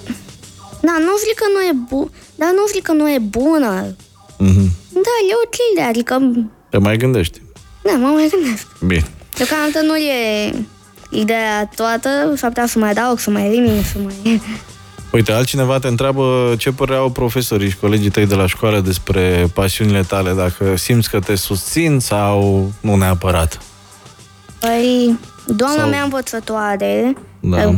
[0.81, 3.85] da, nu zic că nu e bu, dar nu zic că nu e bună.
[4.39, 4.69] Mm-hmm.
[4.93, 6.31] Da, e ok, de adică,
[6.69, 7.41] Te mai gândești.
[7.83, 8.67] da, mă mai gândesc.
[8.87, 9.05] Bine.
[9.37, 10.53] Deocamdată nu e
[11.09, 14.41] ideea toată, s-ar putea să mai adaug, să mai elimin, să mai...
[15.13, 19.45] Uite, altcineva te întreabă ce părere au profesorii și colegii tăi de la școală despre
[19.53, 23.61] pasiunile tale, dacă simți că te susțin sau nu neapărat.
[24.59, 27.61] Păi, doamna Sau- mea învățătoare, Da.
[27.61, 27.73] eh,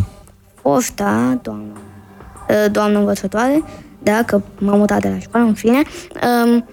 [0.61, 1.77] fosta doamna,
[2.47, 3.63] eh, doamnă învățătoare,
[4.03, 5.81] da, că m-am mutat de la școală, în fine,
[6.45, 6.65] um,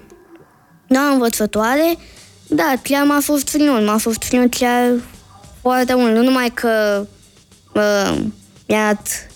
[0.87, 1.95] doamna învățătoare,
[2.47, 4.91] da, chiar m-a susținut, m-a susținut chiar
[5.61, 6.15] foarte mult.
[6.15, 7.05] Nu numai că
[7.73, 8.17] uh,
[8.67, 9.27] mi-a dat,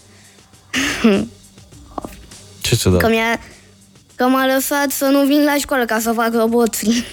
[2.61, 2.99] Ce ți-a dat?
[2.99, 3.39] că mi-a
[4.15, 7.03] că m-a lăsat să nu vin la școală ca să fac roboții.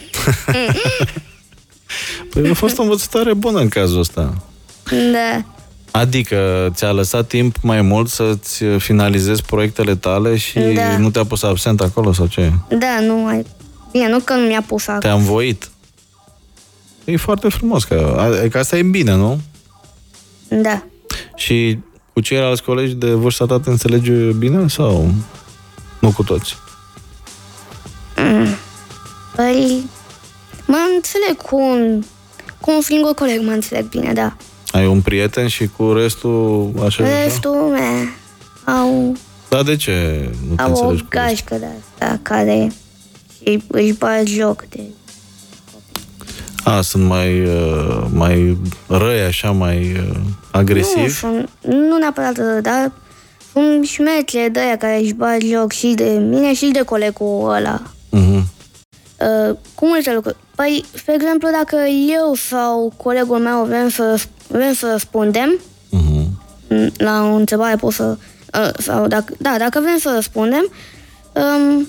[2.30, 4.34] Păi a fost o învățătoare bună în cazul ăsta.
[5.12, 5.44] da.
[5.90, 10.96] Adică ți-a lăsat timp mai mult să-ți finalizezi proiectele tale și Da.
[10.98, 12.52] nu te-a pus absent acolo sau ce?
[12.68, 13.46] Da, nu mai...
[13.92, 15.00] Bine, nu că nu mi-a pus acolo.
[15.00, 15.70] Te-a învoit.
[17.04, 19.40] E foarte frumos, că, adică asta e bine, nu?
[20.48, 20.82] Da.
[21.36, 21.78] Și
[22.14, 25.10] cu ceilalți colegi de vârsta ta te înțelegi bine sau
[26.00, 26.56] nu cu toți?
[29.36, 29.82] Păi,
[30.66, 32.02] mă înțeleg cu un,
[32.60, 34.36] cu un singur coleg, mă înțeleg bine, da.
[34.70, 37.04] Ai un prieten și cu restul așa?
[37.04, 37.22] așa?
[37.24, 38.08] Restul, me,
[38.72, 39.16] au,
[39.48, 41.28] Dar de ce nu te au o înțelegi cu restul?
[41.28, 42.72] gașcă de asta care
[43.42, 44.80] și își bat joc de...
[46.64, 51.08] A, sunt mai, uh, mai răi, așa, mai uh, Nu, agresivi?
[51.12, 52.92] sunt, nu neapărat atât, dar
[53.52, 57.82] sunt șmeche de aia care își bat joc și de mine și de colegul ăla.
[58.10, 58.34] Mhm.
[59.18, 60.36] Uh, cu multe lucruri.
[60.54, 61.76] Păi, spre exemplu, dacă
[62.18, 66.40] eu sau colegul meu vrem să, vrem să răspundem Mhm.
[66.68, 68.16] m, la o întrebare, pot să...
[68.58, 70.72] Uh, sau dacă, da, dacă vrem să răspundem,
[71.32, 71.88] um,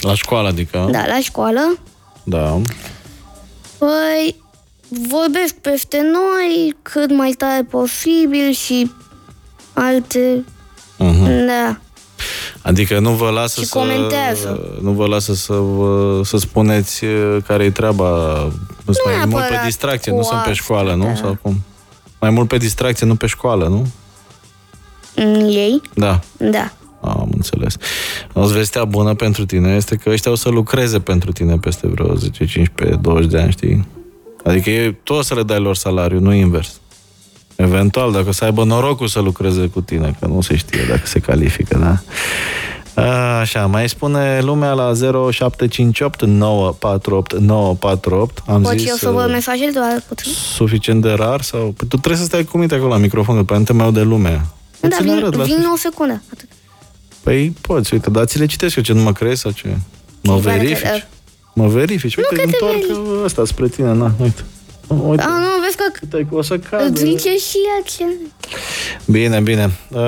[0.00, 0.88] La școală, adică?
[0.90, 1.78] da, la școală,
[2.24, 2.60] Da.
[3.80, 4.36] Păi
[4.88, 8.90] vorbesc peste noi cât mai tare posibil și
[9.72, 10.44] alte...
[10.98, 11.46] Mhm.
[11.46, 11.80] Da.
[12.62, 13.78] Adică nu vă lasă Și să...
[13.78, 14.78] comentează.
[14.82, 18.36] Nu vă lasă să, vă, să spuneți uh, care e treaba.
[18.84, 21.04] Sunt mai mult pe neapărat distracție, cu nu sunt pe asta, școală, nu?
[21.04, 21.14] da.
[21.14, 21.60] Sau cum?
[22.20, 23.86] Mai mult pe distracție, nu pe școală, nu?
[25.16, 25.80] Mm, Ei?
[25.94, 26.20] Da.
[26.36, 26.72] Da.
[27.00, 27.76] Am înțeles.
[28.32, 32.14] O vestea bună pentru tine este că ăștia o să lucreze pentru tine peste vreo
[32.14, 33.86] 10, 15, 20 de ani, știi?
[34.44, 36.80] Adică ei, tu o să le dai lor salariu, nu invers.
[37.56, 41.06] Eventual, dacă o să aibă norocul să lucreze cu tine, că nu se știe dacă
[41.06, 41.98] se califică, da?
[43.40, 48.42] Așa, mai spune lumea la 0758 948 948.
[48.46, 50.32] Am Pot zis eu să vă uh, mesajez doar puțin?
[50.32, 51.60] suficient de rar sau...
[51.60, 53.92] Păi tu trebuie să stai cu minte acolo la microfon, că pe nu te mai
[53.92, 54.46] de lume.
[54.80, 56.22] Da, Ți le vin, arăt la vin o secundă.
[56.32, 56.48] Atât.
[57.22, 59.68] Păi poți, uite, dar ți le citesc eu, ce nu mă crezi sau ce?
[60.22, 61.06] Mă Ți pare că- verifici?
[61.54, 62.16] Mă verifici?
[62.16, 64.42] Uite, că te întoarcă ăsta spre tine, na, uite.
[65.06, 66.84] Uite, A, nu, vezi că uite, că o să cadă.
[66.84, 68.04] îți zice și ea ce...
[69.06, 69.70] Bine, bine.
[69.90, 69.98] Uh,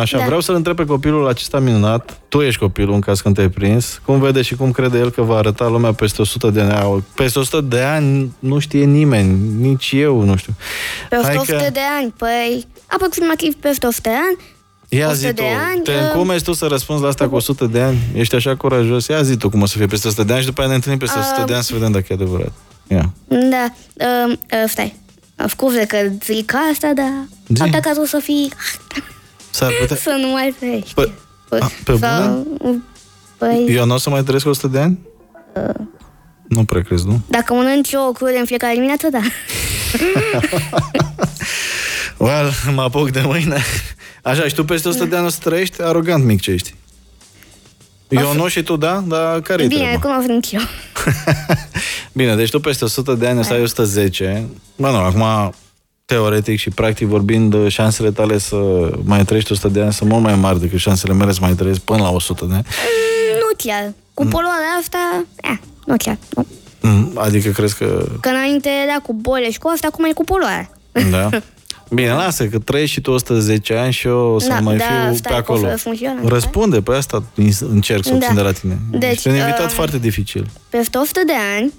[0.00, 0.24] Așa, Da.
[0.24, 2.20] vreau să-l întreb pe copilul acesta minunat.
[2.28, 4.00] Tu ești copilul în caz când te-ai prins.
[4.04, 7.04] Cum vede și cum crede el că va arăta lumea peste 100 de ani?
[7.14, 10.52] Peste 100 de ani nu știe nimeni, nici eu, nu știu.
[11.08, 14.36] Pe Hai 100 că- de ani, păi aproximativ peste 100 de ani.
[14.92, 17.34] Ia 100 zi tu, de ani, te uh, încumezi tu să răspunzi la asta cu
[17.34, 17.98] 100 de ani?
[18.14, 19.06] Ești așa curajos?
[19.06, 20.74] Ia zi tu cum o să fie peste 100 de ani și după aia ne
[20.74, 22.52] întâlnim peste 100 de ani să vedem dacă e adevărat.
[22.86, 23.12] Ia.
[23.28, 24.94] Da, uh, uh, stai.
[25.48, 27.12] Scuze că zic asta, dar
[27.48, 27.70] Zi.
[27.70, 28.52] poate că o să fii...
[29.50, 29.96] S-ar putea...
[29.96, 30.94] să nu mai trăiești.
[30.94, 31.12] Păi,
[31.60, 32.46] a, pe sau,
[33.38, 34.98] Păi, Eu nu o să mai trăiesc 100 de ani?
[36.48, 37.20] Nu prea crezi, nu?
[37.28, 39.20] dacă mănânci o crude în fiecare dimineață, da.
[42.16, 43.62] Well, mă apuc de mâine.
[44.22, 46.74] Așa, și tu peste 100 de ani o să trăiești arogant mic ce ești.
[48.08, 49.04] Eu nu și tu, da?
[49.06, 50.00] Dar care e Bine, treaba?
[50.00, 50.60] cum am venit eu.
[52.12, 54.46] Bine, deci tu peste 100 de ani o să ai 110.
[54.76, 55.54] Bă, nu, acum,
[56.04, 58.56] teoretic și practic vorbind, șansele tale să
[59.04, 61.80] mai trăiești 100 de ani sunt mult mai mari decât șansele mele să mai trăiesc
[61.80, 62.66] până la 100 de ani.
[63.34, 63.92] Nu chiar.
[64.14, 66.18] Cu poluarea asta, eh, nu chiar.
[66.34, 66.46] Nu.
[66.80, 68.06] Mm, Adică crezi că...
[68.20, 70.70] Că înainte era cu bole și cu asta, acum e cu poluarea.
[71.10, 71.28] Da.
[71.90, 74.84] Bine, lasă, că trăiești și tu 110 ani și eu o să Da, mai da,
[74.84, 75.58] fiu stai, pe pot acolo.
[75.60, 77.22] să răspund și eu la Răspunde, pe asta
[77.70, 78.16] încerc să Da.
[78.16, 78.78] obțin de la tine.
[78.90, 80.46] Deci, Ești un invitat um, foarte dificil.
[80.68, 81.72] Peste 100 de ani,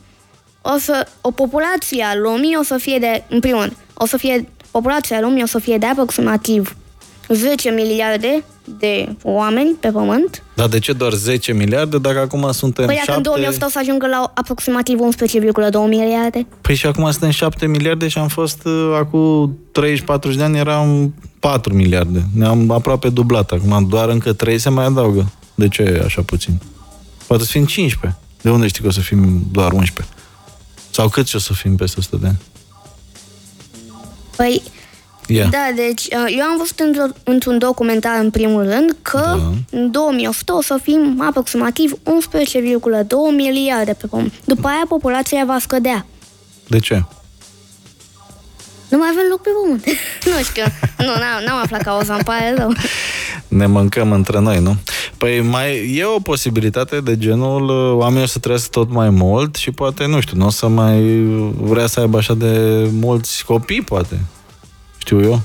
[0.62, 4.17] o să, o populație a lumii o să fie de, în primul rând, o să
[4.17, 6.76] fie, populația lumii o să fie de aproximativ
[7.34, 8.44] 10 miliarde
[8.80, 10.44] de oameni pe pământ.
[10.56, 13.30] Dar de ce doar 10 miliarde dacă acum suntem Păi dacă în 7...
[13.30, 16.48] 2100 o să ajungă la aproximativ 11,2 miliarde.
[16.62, 19.58] Păi și acum suntem 7 miliarde și am fost uh, acum
[20.32, 22.24] 30-40 de ani eram 4 miliarde.
[22.36, 23.52] Ne-am aproape dublat.
[23.52, 25.32] Acum doar încă 3 se mai adaugă.
[25.56, 26.62] De ce e așa puțin?
[27.28, 28.20] Poate să fim 15.
[28.41, 30.15] De unde știi că o să fim doar 11?
[30.91, 32.39] Sau cât ce o să fim peste 100 de ani?
[34.36, 34.62] Păi,
[35.34, 35.48] Ia.
[35.52, 39.78] da, deci uh, eu am văzut într- într-un documentar în primul rând că Da.
[39.78, 44.34] în 2100 o să fim aproximativ 11,2 miliarde pe pământ.
[44.46, 46.06] După aia populația va scădea.
[46.67, 47.04] De ce?
[48.89, 49.86] Nu mai avem loc pe pământ.
[50.38, 50.63] nu știu.
[50.98, 52.74] Nu, n-am, n-am aflat cauza, îmi pare rău.
[53.48, 54.76] Ne mâncăm între noi, nu?
[55.17, 59.56] Păi mai e o posibilitate de genul uh, oamenii o să trăiască tot mai mult
[59.56, 61.02] și poate, nu știu, nu o să mai
[61.58, 64.20] vrea să aibă așa de mulți copii, poate.
[65.02, 65.42] Știu eu.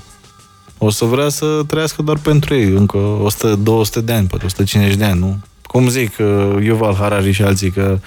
[0.77, 4.95] O să vrea să trăiască doar pentru ei, încă 100, 200 de ani, poate 150
[4.97, 5.37] de ani, nu?
[5.61, 7.99] Cum zic uh, Yuval Harari și alții că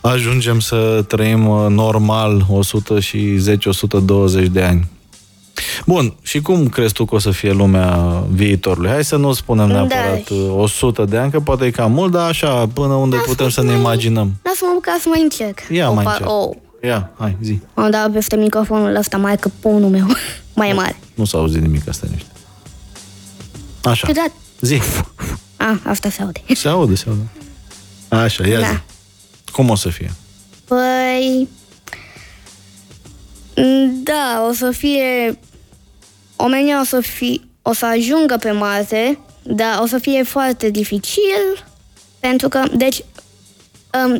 [0.00, 2.46] ajungem să trăim uh, normal
[4.42, 4.88] 110-120 de ani.
[5.86, 8.90] Bun, și cum crezi tu că o să fie lumea viitorului?
[8.90, 9.72] Hai să nu spunem Da.
[9.74, 13.48] neapărat uh, 100 de ani, că poate e cam mult, dar așa, până unde putem
[13.48, 14.32] să ne mai- imaginăm.
[14.42, 15.58] Lasă-mă ca să mai încerc.
[15.70, 16.28] Ia mai încerc.
[16.30, 16.56] Oh.
[16.86, 17.60] Ia, hai, zi.
[17.74, 20.06] Am dat peste microfonul ăsta mai că punul meu
[20.54, 20.96] mai e mare.
[21.14, 22.28] Nu s-a auzit nimic, asta niște.
[23.82, 24.32] Așa, Ciudat.
[24.60, 24.80] zi.
[25.56, 26.42] A, asta se aude.
[26.54, 27.22] Se aude, se aude.
[28.08, 28.66] Așa, ia Da.
[28.66, 28.78] zi.
[29.52, 30.12] Cum o să fie?
[30.64, 31.48] Păi...
[34.02, 35.38] Da, o să fie...
[36.36, 41.64] Omenia o să fi, o să ajungă pe Marte, dar o să fie foarte dificil,
[42.20, 43.04] pentru că, deci,
[44.04, 44.12] um,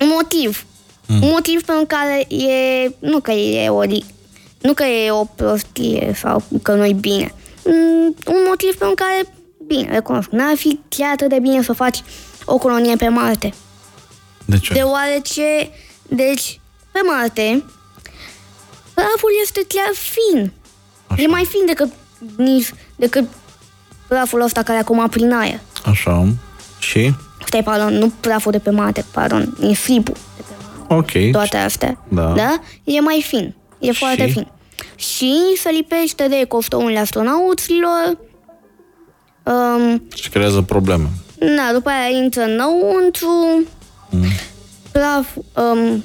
[0.00, 0.66] un motiv.
[1.08, 1.22] Mm.
[1.22, 4.04] Un motiv pentru care e, nu că e o, li-
[4.60, 7.34] nu că e o prostie sau că nu e bine.
[7.64, 9.34] Mm, Un motiv pentru care,
[9.66, 12.02] bine, recunosc, n-ar fi chiar atât de bine să faci
[12.44, 13.54] o colonie pe Marte.
[14.44, 14.72] De ce?
[14.72, 15.70] Deoarece,
[16.08, 16.60] deci,
[16.92, 17.64] pe Marte,
[18.94, 20.52] praful este chiar fin.
[21.06, 21.22] Așa.
[21.22, 21.88] E mai fin decât,
[22.36, 23.24] nici, decât
[24.08, 25.60] praful ăsta care acum prin aer.
[25.84, 26.26] Așa.
[26.78, 27.14] Și?
[27.46, 30.27] Stai, pardon, nu praful de pe Marte, pardon, nisipul de pe Marte.
[30.88, 31.10] Ok.
[31.32, 32.04] Toate astea.
[32.08, 32.32] Da.
[32.36, 32.60] da?
[32.84, 33.54] E mai fin.
[33.78, 33.98] E Și?
[33.98, 34.48] foarte fin.
[34.96, 38.18] Și se lipește de costumele astronauților.
[39.42, 41.08] Um, Și creează probleme.
[41.38, 43.62] Da, după aia intră înăuntru,
[44.10, 44.24] mm.
[44.92, 46.04] praf, um,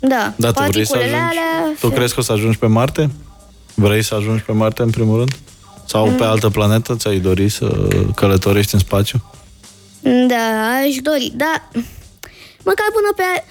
[0.00, 1.38] da, Da, tu vrei să particulele ajungi?
[1.38, 1.74] alea...
[1.80, 3.10] Tu se- crezi că o să ajungi pe Marte?
[3.74, 5.32] Vrei să ajungi pe Marte în primul rând?
[5.84, 6.14] Sau Mm.
[6.16, 6.94] pe altă planetă?
[6.96, 9.22] Ți-ai dori să călătorești în spațiu?
[10.02, 11.68] Da, aș dori, da,
[12.64, 13.44] măcar până pe,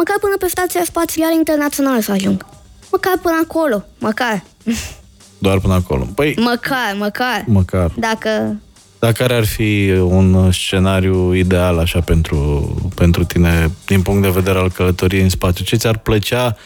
[0.00, 2.46] măcar până pe stația spațială internațională să ajung.
[2.90, 4.42] Măcar până acolo, măcar,
[5.38, 6.06] Doar până acolo.
[6.14, 7.44] Păi, măcar, măcar.
[7.46, 7.92] măcar.
[7.96, 8.56] Dacă,
[8.98, 12.38] Dar care ar fi un scenariu ideal așa pentru,
[12.94, 15.64] pentru tine din punct de vedere al călătoriei în spațiu?
[15.64, 16.56] Ce ți-ar plăcea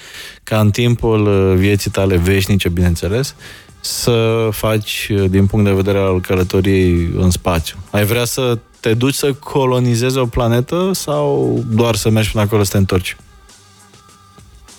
[0.43, 3.35] ca în timpul uh, vieții tale veșnice, bineînțeles,
[3.81, 7.77] să faci uh, din punct de vedere al călătoriei în spațiu?
[7.91, 12.63] Ai vrea să te duci să colonizezi o planetă sau doar să mergi până acolo
[12.63, 13.17] să te întorci?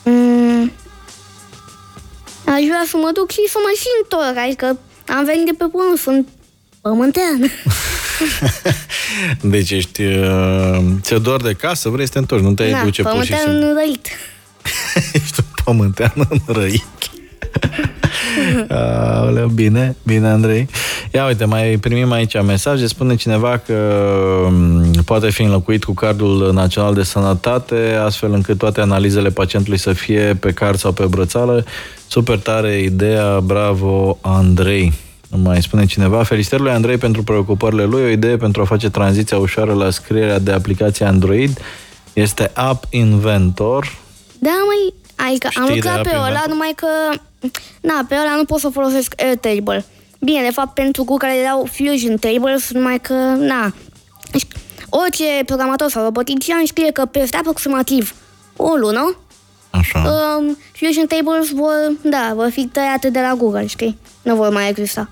[0.03, 0.71] mm,
[2.45, 5.65] aș vrea să mă duc și să mă și întorc, adică am venit de pe
[5.71, 6.27] pământ, sunt
[6.81, 7.51] pământean.
[9.53, 10.03] Deci ești...
[10.03, 13.31] Uh, ți-e dor de casă, vrei să te întorci, nu te da, duce pur și
[13.31, 13.67] pământean simplu.
[13.67, 14.07] înrăit.
[15.23, 16.13] Ești un pământean
[16.45, 16.83] înrăit.
[19.19, 20.67] Aoleu, bine, bine, Andrei.
[21.13, 22.87] Ia uite, mai primim aici mesaje.
[22.87, 23.73] Spune cineva că
[24.49, 29.93] m, poate fi înlocuit cu cardul național de sănătate, astfel încât toate analizele pacientului să
[29.93, 31.65] fie pe card sau pe brățală.
[32.07, 34.93] Super tare ideea, bravo, Andrei.
[35.43, 39.37] Mai spune cineva, felicitări lui Andrei pentru preocupările lui, o idee pentru a face tranziția
[39.37, 41.57] ușoară la scrierea de aplicație Android
[42.13, 43.95] este App Inventor,
[44.39, 44.93] Da, mai,
[45.27, 46.49] adică am Știi de lucrat pe Apple ăla, Inventor?
[46.49, 46.87] numai că,
[47.81, 49.85] na, pe ăla nu pot să folosesc Airtable.
[50.19, 53.73] Bine, de fapt, pentru cu care erau Fusion Tables, numai că, na,
[54.31, 54.47] deci,
[54.89, 58.13] orice programator sau robotician știe că peste aproximativ
[58.55, 59.17] o lună,
[59.69, 59.99] Așa.
[60.39, 63.97] um, Fusion Tables vor, da, vor fi tăiate de la Google, știi?
[64.21, 65.09] Nu vor mai exista.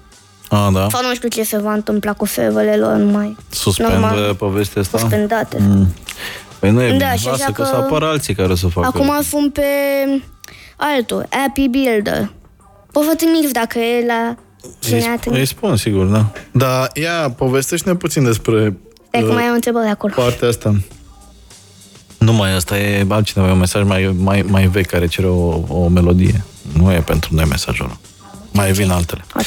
[0.50, 0.88] A, da.
[0.90, 4.82] Sau nu știu ce se va întâmpla cu serverele lor, nu mai Suspendă normal, povestea
[4.82, 4.98] asta?
[4.98, 5.58] suspendate.
[5.60, 5.88] Mm.
[6.60, 7.16] Păi nu e Da, bine.
[7.18, 8.88] și Lasă așa că, că- să apară alții care o să facă.
[8.88, 9.62] Acum sunt pe
[10.96, 12.32] altul, Appy Builder.
[12.92, 14.36] Poți să trimiți dacă e la
[14.80, 15.50] cine a îi, îi trimis.
[15.50, 16.32] spun, sigur, da.
[16.52, 20.14] Da, ia, povestește-ne puțin despre Stai că uh, mai am o întrebare acolo.
[20.16, 20.76] partea asta.
[22.18, 25.64] Nu mai asta e altcineva, e un mesaj mai, mai, mai vechi care cere o,
[25.68, 26.44] o melodie.
[26.74, 27.98] Nu e pentru noi mesajul ăla.
[28.52, 29.26] Mai vin altele.
[29.36, 29.44] Ok.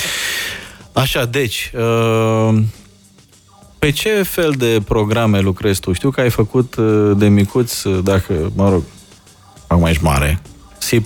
[0.92, 2.62] Așa, deci, uh,
[3.78, 5.92] pe ce fel de programe lucrezi tu?
[5.92, 8.82] Știu că ai făcut uh, de micuț, uh, dacă, mă rog,
[9.66, 10.40] acum ești mare,
[10.90, 11.02] C++,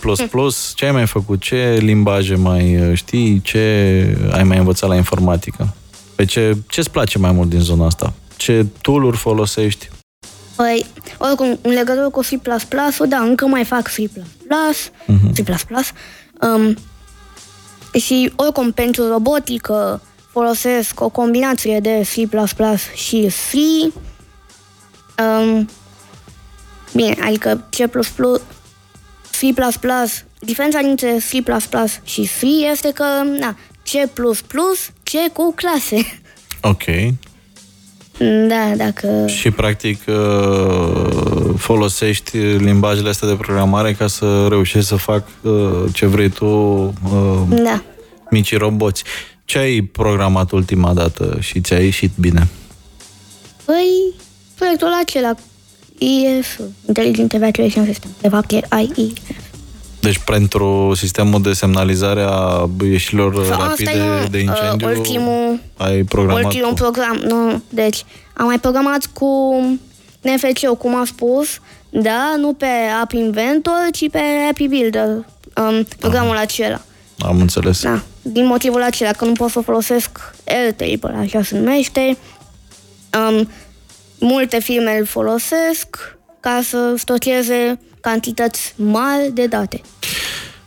[0.75, 1.41] ce ai mai făcut?
[1.41, 3.41] Ce limbaje mai uh, știi?
[3.41, 3.59] Ce
[4.33, 5.75] ai mai învățat la informatică?
[6.15, 8.13] Pe ce, ce-ți place mai mult din zona asta?
[8.37, 9.89] Ce tool-uri folosești?
[10.57, 10.87] Păi,
[11.19, 12.27] oricum, în legătură cu C++,
[13.09, 13.97] da, încă mai fac C++,
[15.07, 15.33] Mhm.
[15.33, 15.45] C++,
[16.41, 16.77] um,
[18.01, 20.01] și oricum pentru robotică
[20.31, 22.29] folosesc o combinație de C++
[22.95, 23.53] și C.
[25.23, 25.69] Um,
[26.95, 27.77] bine, adică C++,
[29.41, 29.45] C++,
[30.39, 31.43] diferența dintre C++
[32.05, 33.05] și C este că,
[33.39, 34.11] na, C++,
[35.03, 36.21] C cu clase.
[36.63, 36.83] Ok.
[38.49, 39.27] Da, dacă...
[39.27, 45.53] Și, practic, uh, folosești limbajele astea de programare ca să reușești să fac uh,
[45.93, 47.83] ce vrei tu, uh, Da.
[48.31, 49.03] micii roboți.
[49.45, 52.49] Ce ai programat ultima dată și ți-a ieșit bine?
[53.65, 54.15] Păi,
[54.55, 55.35] proiectul acela,
[55.99, 58.61] IF, Intelligent Evacuation System, de fapt e
[58.97, 59.13] IE.
[60.01, 65.61] Deci, pentru sistemul de semnalizare a ieșilor Sau asta rapide e, de uh, incendiu, ultimul-
[65.77, 66.75] ai programat Ultimul tu.
[66.75, 69.27] program, nu, deci am mai programat cu
[70.21, 71.49] NFC-ul, cum am spus,
[71.91, 72.67] da, nu pe
[73.03, 76.81] App Inventor, ci pe Happy Builder, um, programul acela.
[77.19, 77.83] Am înțeles.
[77.83, 82.17] Da, din motivul acela că nu pot să folosesc Airtable, așa se numește.
[83.31, 83.49] Um,
[84.21, 89.81] multe firme îl folosesc ca să stocheze cantități mari de date.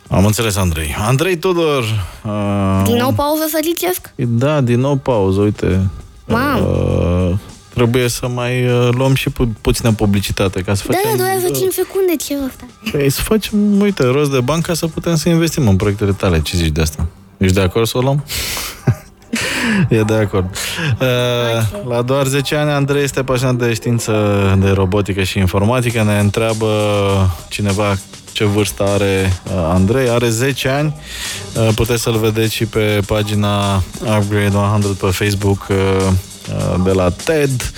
[0.07, 0.95] Am înțeles, Andrei.
[0.99, 1.83] Andrei Tudor...
[2.25, 4.11] Uh, Din nou pauză să citesc?
[4.15, 5.89] Da, din nou pauză, uite.
[6.27, 6.65] Mamă.
[6.67, 7.37] Uh,
[7.73, 11.17] trebuie să mai uh, luăm și pu- puțină publicitate ca să Da, facem...
[11.17, 12.63] da, durează 5 secunde, ce asta?
[12.91, 16.41] Păi să facem, uite, rost de bani ca să putem să investim în proiectele tale.
[16.41, 17.07] Ce zici de asta?
[17.37, 18.25] Ești de acord să o luăm?
[19.89, 20.55] e de acord.
[20.99, 24.13] Uh, la doar 10 ani, Andrei este pasionat de știință
[24.59, 26.03] de robotică și informatică.
[26.03, 26.67] Ne întreabă
[27.49, 27.97] cineva
[28.31, 30.09] ce vârstă are uh, Andrei.
[30.09, 30.95] Are 10 ani.
[31.55, 33.83] Uh, puteți să-l vedeți și pe pagina
[34.19, 37.71] Upgrade 100 pe Facebook uh, uh, de la TED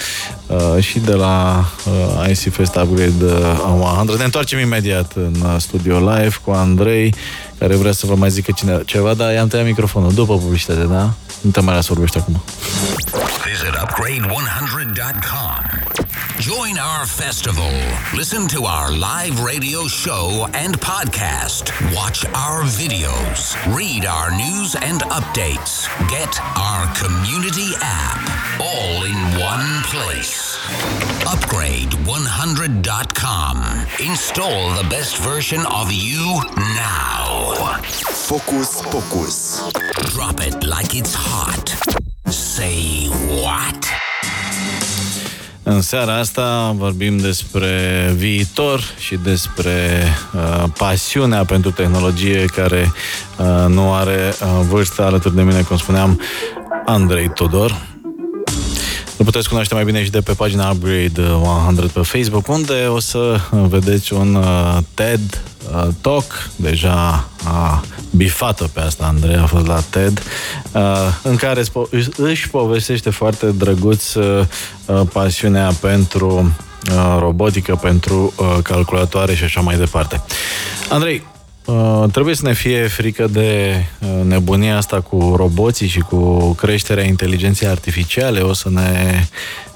[0.47, 4.17] uh, și de la uh, IC Fest Upgrade uh, 100.
[4.17, 7.15] Ne întoarcem imediat în uh, studio live cu Andrei,
[7.57, 11.13] care vrea să vă mai zică cine, ceva, dar i-am tăiat microfonul după publicitate, da?
[11.43, 12.43] Nu te mai las să vorbești acum.
[13.45, 15.57] Visit upgrade100.com.
[16.39, 17.69] Join our festival.
[18.15, 21.71] Listen to our live radio show and podcast.
[21.95, 23.55] Watch our videos.
[23.75, 25.87] Read our news and updates.
[26.09, 28.19] Get our community app.
[28.59, 30.57] All in one place.
[31.25, 33.85] Upgrade100.com.
[34.05, 37.53] Install the best version of you now.
[37.83, 39.71] Focus focus.
[40.13, 41.69] Drop it like it's hot.
[42.27, 43.07] Say
[43.43, 43.91] what?
[45.65, 47.69] În seara asta vorbim despre
[48.15, 50.03] viitor și despre
[50.33, 52.91] uh, pasiunea pentru tehnologie care
[53.37, 56.21] uh, nu are uh, vârstă alături de mine, cum spuneam,
[56.85, 57.92] Andrei Tudor.
[59.17, 61.21] Îl puteți cunoaște mai bine și de pe pagina Upgrade
[61.67, 65.41] 100 pe Facebook, unde o să vedeți un uh, TED
[65.75, 66.49] uh, Talk.
[66.55, 70.21] Deja a bifat pe asta Andrei, a fost la TED,
[70.71, 70.81] uh,
[71.23, 74.45] în care își po- își- își povestește foarte drăguț uh,
[74.85, 76.55] uh, pasiunea pentru
[76.91, 80.23] uh, robotică, pentru uh, calculatoare și așa mai departe.
[80.89, 81.23] Andrei,
[81.65, 87.03] Uh, trebuie să ne fie frică de uh, nebunia asta cu roboții și cu creșterea
[87.03, 88.39] inteligenței artificiale.
[88.39, 89.25] O să ne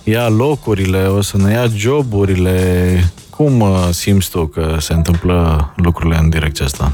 [0.03, 3.11] ia locurile, o să ne ia joburile.
[3.29, 6.91] Cum uh, simți tu că se întâmplă lucrurile în direcția asta?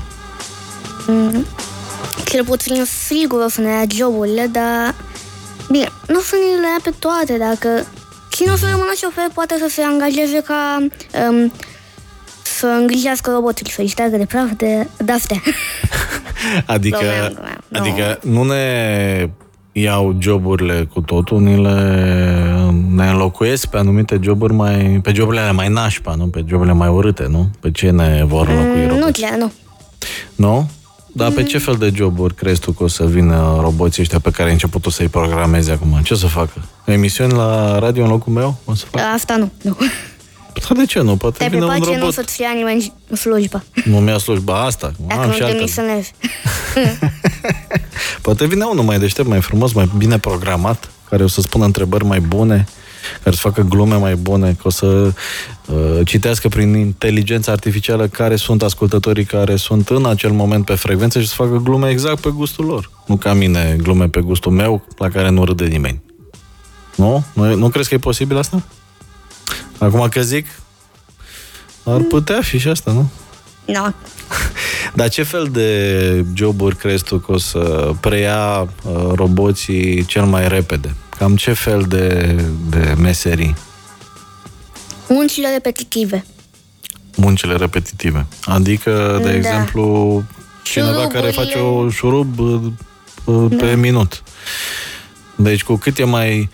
[2.25, 4.95] Cel puțin sigur o să ne ia joburile, dar...
[5.71, 7.87] Bine, nu o să ne le ia pe toate, dacă...
[8.29, 10.87] Cine o să rămână șofer poate să se angajeze ca...
[11.29, 11.51] Um,
[12.63, 15.41] să îngrijească robotul, să-i șteargă de praf de de-astea.
[16.65, 17.63] Adică, Glumeam, glumeam.
[17.67, 17.79] Nu.
[17.79, 19.29] adică nu ne
[19.71, 21.73] iau joburile cu totul, ni le,
[22.89, 26.25] ne înlocuiesc pe anumite joburi mai, pe joburile alea mai nașpa, nu?
[26.27, 27.49] Pe joburile mai urâte, nu?
[27.59, 28.99] Pe ce ne vor înlocui Mm, roboții?
[29.21, 29.51] nu, chiar, nu.
[30.35, 30.69] Nu?
[31.15, 34.31] Dar pe ce fel de joburi crezi tu că o să vină roboții ăștia pe
[34.31, 35.99] care ai început tu să-i programezi acum?
[36.03, 36.53] Ce o să facă?
[36.85, 38.55] Emisiuni la radio în locul meu?
[38.65, 39.03] O să facă?
[39.05, 39.77] Asta nu, nu.
[40.53, 41.15] Dar de ce nu?
[41.15, 42.13] Poate Te vine un prepace, nu robot.
[42.13, 43.63] să-ți fie nimeni în slujba.
[43.85, 44.91] Nu mi-a slujba asta.
[45.07, 45.57] Dacă Am nu și te altă.
[45.61, 46.13] misionezi.
[48.21, 52.05] Poate vine unul mai deștept, mai frumos, mai bine programat, care o să spună întrebări
[52.05, 52.65] mai bune,
[53.23, 58.35] care să facă glume mai bune, că o să uh, citească prin inteligența artificială care
[58.35, 62.29] sunt ascultătorii care sunt în acel moment pe frecvență și să facă glume exact pe
[62.29, 62.91] gustul lor.
[63.05, 66.01] Nu ca mine, glume pe gustul meu, la care nu râde nimeni.
[66.95, 67.23] Nu?
[67.33, 68.63] Nu, nu crezi că e posibil asta?
[69.83, 70.45] Acum că zic,
[71.83, 73.09] ar putea fi și asta, nu?
[73.65, 73.93] Nu.
[74.95, 80.47] Dar ce fel de joburi crezi tu că o să preia uh, roboții cel mai
[80.47, 80.95] repede?
[81.17, 82.35] Cam ce fel de,
[82.69, 83.55] de meserii?
[85.07, 86.25] Muncile repetitive.
[87.15, 88.25] Muncile repetitive.
[88.45, 89.33] Adică, de Da.
[89.35, 90.23] exemplu,
[90.63, 91.31] cineva care Șuruburile.
[91.43, 92.61] face o șurub uh,
[93.25, 94.23] uh, pe minut.
[95.35, 96.49] Deci cu cât e mai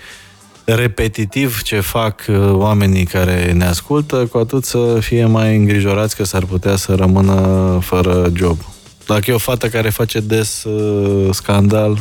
[0.75, 6.23] repetitiv ce fac uh, oamenii care ne ascultă, cu atât să fie mai îngrijorați că
[6.23, 8.57] s-ar putea să rămână fără job.
[9.05, 11.97] Dacă e o fată care face des uh, scandal,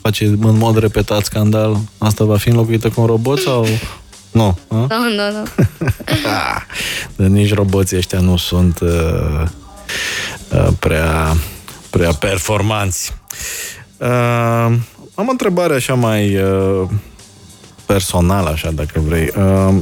[0.00, 3.66] face în mod repetat scandal, asta va fi înlocuită cu un robot sau...
[4.30, 4.58] Nu.
[4.68, 4.76] a?
[4.76, 5.66] Nu, nu, nu.
[6.26, 6.62] Ah,
[7.16, 9.42] Dar nici roboții ăștia nu sunt uh,
[10.52, 11.36] uh, prea,
[11.90, 13.14] prea performanți.
[13.96, 14.08] Uh,
[15.14, 16.88] am o întrebare așa mai uh,
[17.88, 19.30] personală, așa, dacă vrei.
[19.36, 19.74] Uh,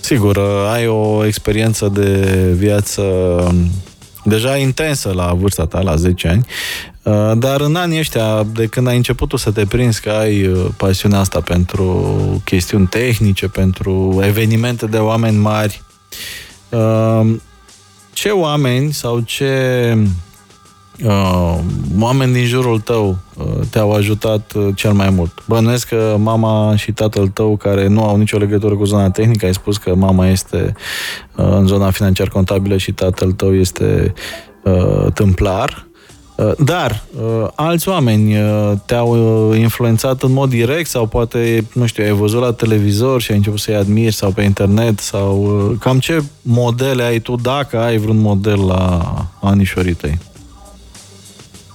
[0.00, 3.70] sigur, uh, ai o experiență de viață um,
[4.24, 6.46] deja intensă la vârsta ta, la 10 ani,
[7.02, 10.46] uh, dar în anii ăștia, de când ai început tu să te prinzi că ai
[10.46, 12.12] uh, pasiunea asta pentru
[12.44, 15.82] chestiuni tehnice, pentru evenimente de oameni mari,
[16.68, 17.36] uh,
[18.12, 19.96] ce oameni sau ce
[21.04, 21.58] uh,
[22.00, 25.44] oameni din jurul tău uh, te-au ajutat uh, cel mai mult?
[25.46, 29.54] Bănuiesc că mama și tatăl tău, care nu au nicio legătură cu zona tehnică, ai
[29.54, 30.74] spus că mama este
[31.36, 34.12] uh, în zona financiar-contabilă și tatăl tău este
[34.64, 35.86] uh, tâmplar.
[36.36, 41.86] Uh, Dar uh, alți oameni uh, te-au uh, influențat în mod direct sau poate, nu
[41.86, 45.76] știu, ai văzut la televizor și ai început să-i admiri sau pe internet sau uh,
[45.80, 49.02] cam ce modele ai tu, dacă ai vreun model la
[49.40, 50.18] anișorii tăi?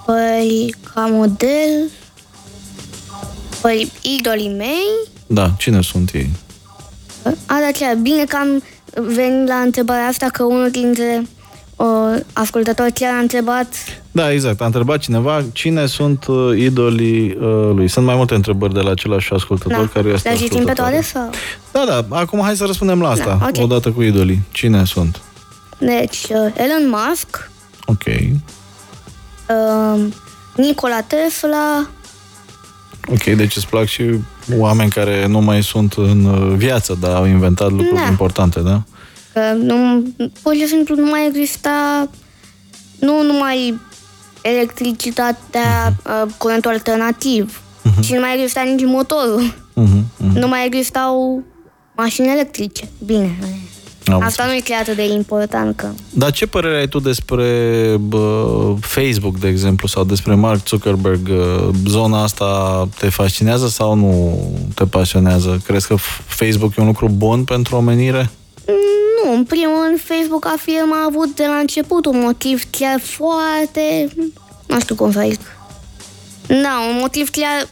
[0.06, 1.90] Păi, ca model...
[3.62, 4.86] Păi, idolii mei...
[5.28, 6.30] Da, cine sunt ei?
[7.24, 8.64] A, da, chiar, bine că am
[9.14, 11.28] venit la întrebarea asta, că unul dintre
[11.76, 11.88] uh,
[12.34, 13.68] ascultători chiar a întrebat
[14.12, 14.62] Da, exact.
[14.62, 17.88] A întrebat cineva cine sunt uh, idolii uh, lui.
[17.88, 19.88] Sunt mai multe întrebări de la același ascultător Da.
[19.94, 20.86] care este Le citim pe ascultător.
[20.90, 21.30] toate sau?
[21.72, 22.16] Da, da.
[22.18, 23.64] Acum hai să răspundem la asta, Da, ok.
[23.64, 24.42] odată cu idolii.
[24.52, 25.22] Cine sunt?
[25.80, 27.50] Deci, uh, Elon Musk,
[27.86, 28.04] Ok.
[29.50, 30.06] Uh,
[30.56, 31.88] Nikola Tesla,
[33.12, 34.04] Ok, deci îți plac și
[34.58, 38.08] oameni care nu mai sunt în uh, viață, dar au inventat lucruri Da.
[38.10, 38.82] importante, da?
[39.34, 40.04] că nu,
[40.42, 42.10] pur și simplu nu mai exista,
[43.00, 43.80] nu numai
[44.42, 47.62] electricitatea, uh, curentul alternativ,
[48.02, 49.54] și nu mai exista nici motorul.
[49.74, 50.38] Mhm, mhm.
[50.40, 51.44] Nu mai existau
[51.96, 52.90] mașini electrice.
[53.06, 53.38] Bine.
[54.12, 55.88] Am Asta nu e chiar atât de important că...
[56.10, 57.46] Dar ce părere ai tu despre
[58.00, 58.46] bă,
[58.82, 61.28] Facebook, de exemplu, sau despre Mark Zuckerberg?
[61.30, 64.38] Uh, Zona asta te fascinează sau nu
[64.76, 65.62] te pasionează?
[65.66, 68.30] Crezi că f- Facebook e un lucru bun pentru omenire?
[69.24, 73.00] Nu, în primul rând, Facebook a firma a avut de la început un motiv chiar
[73.00, 74.08] foarte...
[74.68, 75.40] Nu știu cum să zic.
[76.48, 77.68] Da, un motiv chiar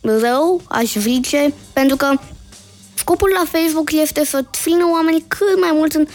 [0.00, 2.06] rău, aș zice, pentru că
[3.02, 6.06] scopul la Facebook este să țină oamenii cât mai mult în,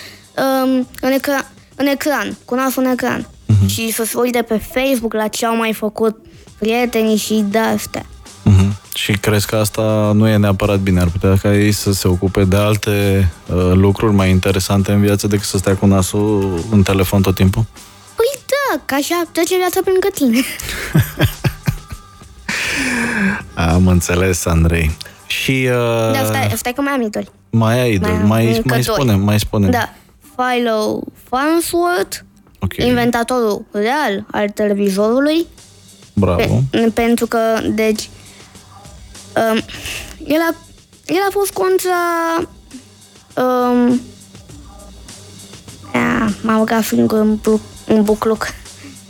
[0.44, 3.28] um, în, ecran, în ecran, cu nasul în ecran.
[3.68, 6.16] Și să se uite pe Facebook la ce au mai făcut
[6.58, 8.06] prietenii și de-astea.
[8.44, 8.76] Mhm.
[8.94, 11.00] Și crezi că asta nu e neapărat bine?
[11.00, 15.28] Ar putea ca ei să se ocupe de alte uh, lucruri mai interesante în viață
[15.28, 17.66] decât să stea cu nasul în telefon tot timpul?
[18.16, 20.42] Păi da, ca așa trece viața pe lângă tine.
[23.74, 24.98] Am înțeles, Andrei.
[25.42, 27.30] Și uh, Da, stai, stai că mai am idoli.
[27.50, 28.96] mai ai idol, Mai am mai, încă mai doi.
[28.96, 29.70] spune, mai spune.
[29.70, 29.94] Da,
[30.36, 32.18] Philo Farnsworth,
[32.60, 35.46] Ok, inventatorul real al televizorului,
[36.14, 36.62] bravo.
[36.72, 38.10] pe, pentru că, deci,
[39.36, 39.62] um,
[40.28, 40.56] el, a,
[41.06, 41.96] el a fost contra...
[43.38, 44.02] Um,
[45.94, 48.48] a, m-am băgat singur în, bu- în bucluc.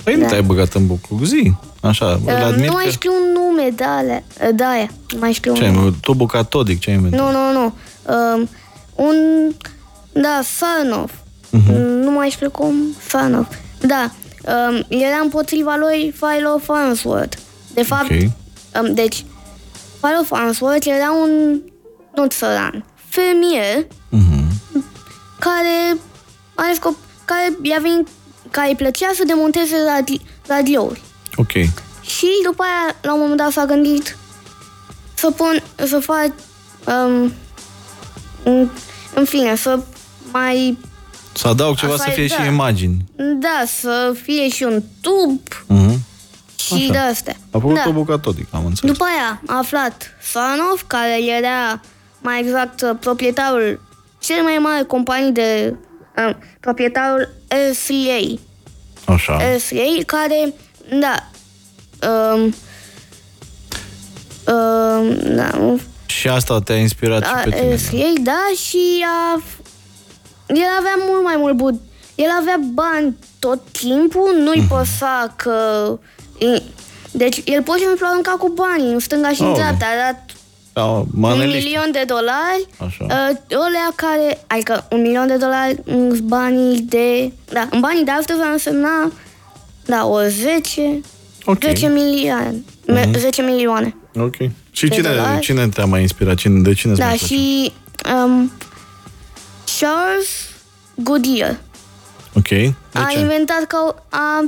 [0.06, 0.28] Păi nu da.
[0.28, 1.54] te-ai băgat în buclu, zi.
[1.82, 2.90] Așa, îl Um, admir nu mai că...
[2.92, 4.24] știu un nume de alea,
[4.56, 4.90] de aia.
[5.14, 5.86] Nu mai știu Ce un nume.
[5.86, 7.20] ai, tubu catodic, ce ai inventat?
[7.20, 7.74] Nu, nu, nu.
[8.36, 8.50] Um,
[8.96, 9.16] un...
[10.14, 11.12] Da, Sarnov.
[11.50, 11.74] Mhm.
[11.76, 12.76] Nu mai știu cum...
[13.08, 13.48] Sarnov.
[13.82, 14.12] Da.
[14.70, 17.38] Um, era împotriva lui Philo Farnsworth.
[17.74, 18.18] De fapt, Ok.
[18.84, 19.26] um, deci,
[20.02, 21.60] Philo Farnsworth era un...
[22.16, 22.86] Nu țăran.
[23.10, 24.54] Fermier Mhm.
[25.40, 25.98] care
[26.56, 26.96] are scop...
[27.26, 28.08] Care i-a venit...
[28.52, 31.02] Care îi plăcea să demonteze radi, radiouri.
[31.36, 31.52] Ok.
[32.02, 34.18] Și după aia, la un moment dat, s-a gândit
[35.14, 36.32] să pun, să fac,
[36.88, 37.34] um,
[38.44, 38.70] în,
[39.16, 39.80] în fine, să
[40.32, 40.78] mai,
[41.34, 42.44] Să adaug ceva Asta să e, fie da.
[42.44, 43.06] și imagini.
[43.40, 46.00] da, să fie și un tub Mhm.
[46.56, 46.92] și Așa.
[46.92, 47.36] de astea.
[47.52, 47.82] A făcut da.
[47.82, 48.92] tubu catodic, am înțeles.
[48.92, 51.80] După aia a aflat Sarnov, care era
[52.22, 53.82] mai exact proprietarul
[54.20, 55.80] cel mai mare companii de um,
[56.60, 58.40] proprietarul RCA.
[59.14, 59.38] Așa.
[59.56, 60.54] RCA, care,
[61.00, 61.30] da,
[62.10, 62.54] um,
[64.48, 67.68] um, da, Și asta te-a inspirat și a, pe tine.
[67.68, 67.76] da?
[67.76, 69.42] RCA, da, și a,
[70.48, 71.80] el avea mult mai mult bun.
[72.16, 74.68] El avea bani tot timpul, nu-i Mhm.
[74.68, 75.60] păsa că...
[76.38, 76.62] e-
[77.12, 79.54] Deci, el pur și simplu arunca cu banii în stânga și în Oh.
[79.56, 79.86] dreapta.
[79.86, 80.26] A
[80.76, 81.64] dat Da, un maneliști.
[81.64, 83.04] milion de dolari, Așa.
[83.06, 88.12] uh, olea care, adică un milion de dolari în banii de, da, în banii de
[88.12, 89.12] astăzi ar însemna,
[89.86, 91.02] da, o 10,
[91.46, 91.64] Ok.
[91.64, 93.96] 10 milioane, Me- 10 milioane.
[94.20, 94.36] Ok.
[94.72, 95.40] Și cine, dolari.
[95.40, 96.36] cine te-a mai inspirat?
[96.36, 97.34] Cine, de cine îți Da, mai place?
[97.34, 97.72] și
[98.26, 98.52] um,
[99.80, 100.28] Charles
[100.96, 101.58] Goodyear
[102.38, 102.48] Ok.
[102.48, 103.20] De a ce?
[103.20, 104.46] inventat ca a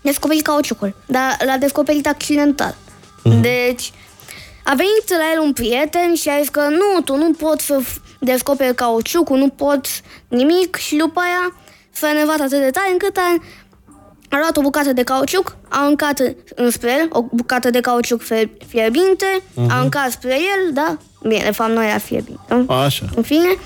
[0.00, 2.74] descoperit cauciucul, dar l-a descoperit accidental.
[3.24, 3.40] Mhm.
[3.40, 3.92] Deci
[4.70, 7.80] a venit la el un prieten și a zis că nu, tu nu poți să
[7.82, 11.56] f- descoperi cauciucul, nu poți nimic și după aia
[11.92, 13.34] s-a enervat atât de tare încât a,
[14.30, 16.20] a luat o bucată de cauciuc, a aruncat
[16.54, 19.70] înspre el, o bucată de cauciuc fie- fierbinte, Mhm.
[19.70, 22.64] a aruncat spre el, da, bine, de fapt nu era fierbinte.
[22.66, 23.04] Așa.
[23.16, 23.56] În fine,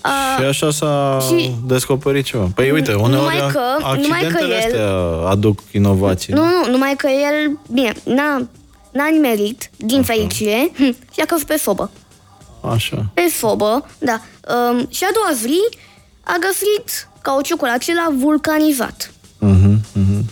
[0.00, 2.48] a, Și așa s-a și- descoperit ceva.
[2.54, 4.90] Păi uite, uneori numai că- numai că accidentele el- astea
[5.30, 6.32] aduc inovații.
[6.32, 8.46] Nu, nu, numai că el, bine, n-a,
[8.92, 10.70] n-a nimerit, din fericire,
[11.14, 11.90] și a căzut pe sobă.
[12.60, 13.10] Așa.
[13.14, 14.20] Pe sobă, da.
[14.70, 15.78] Um, și a doua zi
[16.20, 19.12] a găsit cauciucul acela vulcanizat.
[19.38, 20.30] Mhm, mhm.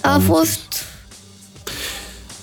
[0.00, 0.84] A fost...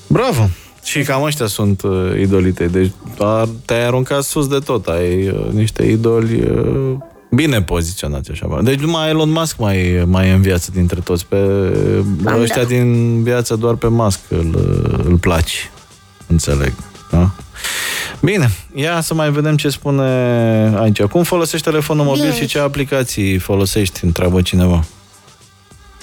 [0.08, 0.50] Bravo!
[0.84, 2.70] Și cam ăștia sunt uh, idolii tăi.
[2.70, 4.88] Deci a, te-ai aruncat sus de tot.
[4.88, 6.98] Ai uh, niște idoli uh,
[7.30, 8.60] bine poziționați așa.
[8.64, 11.26] Deci numai Elon Musk mai, mai e în viață dintre toți.
[11.26, 11.38] Pe
[12.24, 12.68] Cam ăștia da.
[12.68, 15.72] din viață doar pe Musk îl, uh, îl placi.
[16.28, 16.74] Înțeleg.
[17.12, 17.32] Da?
[18.22, 20.04] Bine, ia să mai vedem ce spune
[20.78, 21.02] aici.
[21.02, 22.36] Cum folosești telefonul mobil Bine.
[22.36, 24.84] și ce aplicații folosești, întreabă cineva.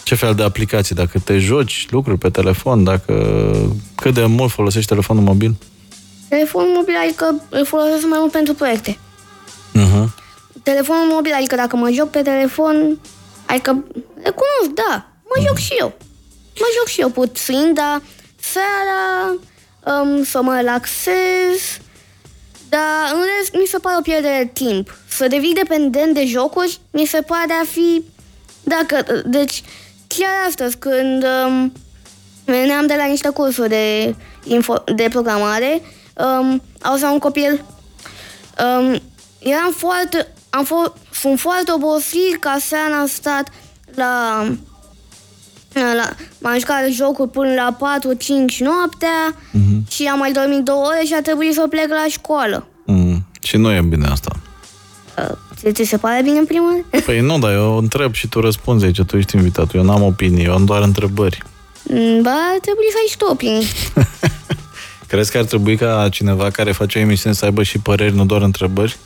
[0.03, 0.95] Ce fel de aplicații?
[0.95, 3.53] Dacă te joci lucruri pe telefon, dacă
[3.95, 5.57] cât de mult folosești telefonul mobil?
[6.29, 8.99] Telefonul mobil, adică îl folosesc mai mult pentru proiecte.
[9.75, 10.26] Uh-huh.
[10.71, 13.01] Telefonul mobil, adică dacă mă joc pe telefon,
[13.47, 15.93] adică recunosc, da, mă joc și eu.
[16.59, 18.03] Mă joc și eu puțin, dar
[18.41, 19.37] seara
[20.01, 21.79] um, să mă relaxez,
[22.69, 24.99] dar în rest mi se pare o pierdere de timp.
[25.09, 28.05] Să devii dependent de jocuri, mi se pare a fi...
[28.63, 29.63] Dacă, deci,
[30.07, 31.73] chiar astăzi, când um,
[32.45, 34.15] veneam de la niște cursuri de,
[34.45, 35.83] info, de programare,
[36.15, 37.65] um, auzeam un copil
[38.65, 39.01] Um,
[39.39, 43.49] eram foarte, am fost, sunt foarte obosit ca seara am stat
[43.95, 44.43] la,
[45.73, 49.91] la m-am jucat jocuri până la 4-5 noaptea Mhm.
[49.91, 52.67] și am mai dormit două ore și a trebuit să plec la școală.
[52.87, 53.27] Mm.
[53.43, 54.31] Și nu e bine asta.
[55.19, 57.05] Uh, ți, ți se pare bine în primul rând?
[57.05, 59.79] Păi nu, dar eu întreb și tu răspunzi aici, tu ești invitatul.
[59.79, 61.43] Eu n-am opinii, eu am doar întrebări.
[61.83, 63.67] Mm, Ba, trebuie să ai și tu opinii.
[65.07, 68.25] Crezi că ar trebui ca cineva care face o emisiune să aibă și păreri, nu
[68.25, 68.97] doar întrebări?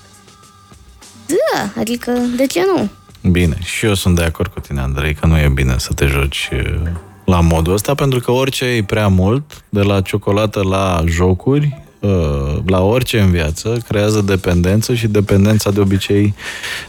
[1.30, 2.88] Da, adică, de ce nu?
[3.30, 6.06] Bine, și eu sunt de acord cu tine, Andrei, că nu e bine să te
[6.06, 6.82] joci uh,
[7.24, 12.56] la modul ăsta, pentru că orice e prea mult, de la ciocolată la jocuri, uh,
[12.66, 16.34] la orice în viață, creează dependență și dependența de obicei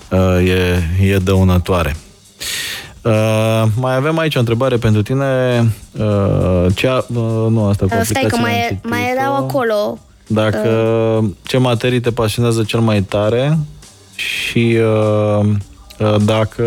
[0.09, 1.95] uh, e, e dăunătoare.
[3.01, 5.25] Uh, mai avem aici o întrebare pentru tine.
[5.91, 7.05] Uh, ce a, uh,
[7.49, 8.87] nu, asta cu Uh, Stai că aplicațiile am mai, citit-o.
[8.89, 9.99] mai erau acolo.
[10.27, 10.69] Dacă
[11.43, 13.57] ce materii te pasionează cel mai tare
[14.21, 15.45] și uh,
[15.99, 16.63] uh, dacă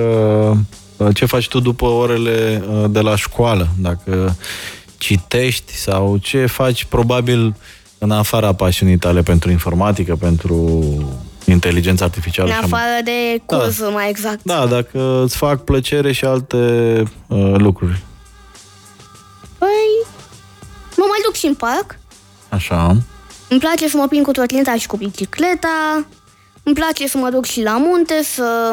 [0.97, 4.37] uh, ce faci tu după orele uh, de la școală, dacă
[4.99, 7.55] citești sau ce faci probabil
[7.99, 10.83] în afara pasiunii tale pentru informatică, pentru
[11.45, 12.49] inteligența artificială.
[12.49, 14.41] În și așa mai- afară de cursuri, mai exact.
[14.43, 16.57] Da, dacă îți fac plăcere și alte
[17.27, 18.03] uh, lucruri.
[19.59, 20.07] Păi,
[20.97, 21.99] mă mai duc și în parc.
[22.49, 22.97] Așa.
[23.49, 26.07] Îmi place să mă plimb cu trotineta și cu bicicleta.
[26.65, 28.73] Îmi place să mă duc și la munte, să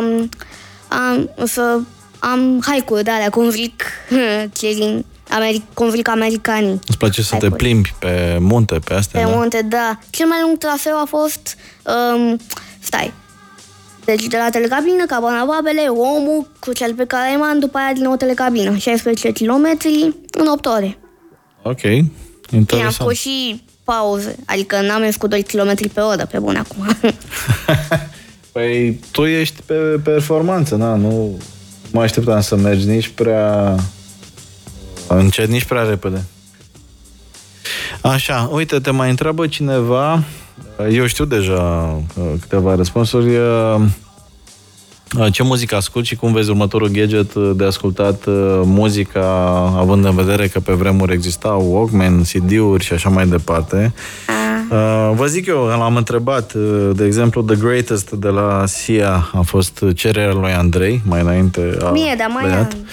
[0.87, 1.79] am, să
[2.19, 3.83] am hike-uri de alea, cum zic
[4.59, 6.79] cei din Ameri- cum zic americanii.
[6.87, 7.55] Îți place să te Hike-uri.
[7.63, 9.35] plimbi pe munte, pe astea, Pe da?
[9.35, 9.99] munte, da.
[10.09, 11.57] Cel mai lung traseu a fost...
[12.15, 12.39] Um,
[12.79, 13.13] stai.
[14.05, 18.03] Deci de la telecabină, Cabana Babele, omul cu cel pe care m-am, după aia din
[18.03, 18.75] nou telecabină.
[18.75, 19.77] 16 km
[20.31, 20.97] în 8 ore.
[21.63, 22.01] Ok, Bine,
[22.51, 22.93] am interesant.
[22.93, 26.88] făcut și pauze, adică n-am mers cu 2 km pe oră, pe bun acum.
[28.51, 29.73] Păi tu ești pe
[30.03, 31.39] performanță, na, nu
[31.91, 33.75] mă așteptam să mergi nici prea
[35.07, 36.23] încet, nici prea repede.
[38.01, 40.23] Așa, uite, te mai întreabă cineva,
[40.91, 41.61] eu știu deja
[42.17, 43.82] uh, câteva răspunsuri, uh, uh,
[45.32, 48.34] ce muzică ascult și cum vezi următorul gadget uh, de ascultat uh,
[48.64, 49.26] muzica,
[49.78, 53.93] având în vedere că pe vremuri existau Walkman, CD-uri și așa mai departe.
[54.72, 59.41] Uh, vă zic eu, l-am întrebat, uh, de exemplu, The Greatest de la Sia a
[59.41, 62.72] fost cererea lui Andrei, mai înainte a Bine, dar mai plecat.
[62.74, 62.86] am-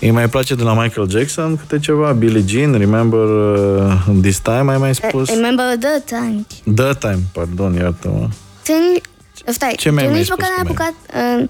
[0.00, 3.92] Îi mai place de la Michael Jackson câte ceva, Billie Jean, Remember uh,
[4.22, 5.28] This Time, ai mai spus?
[5.28, 6.46] Remember the time.
[6.74, 8.28] The Time, pardon, iartă-mă.
[8.64, 9.00] Sunt
[9.46, 10.82] Stai, Ce mi-ai tu mai nici spus măcar n-ai cum e?
[10.82, 10.94] apucat...
[11.40, 11.48] Uh,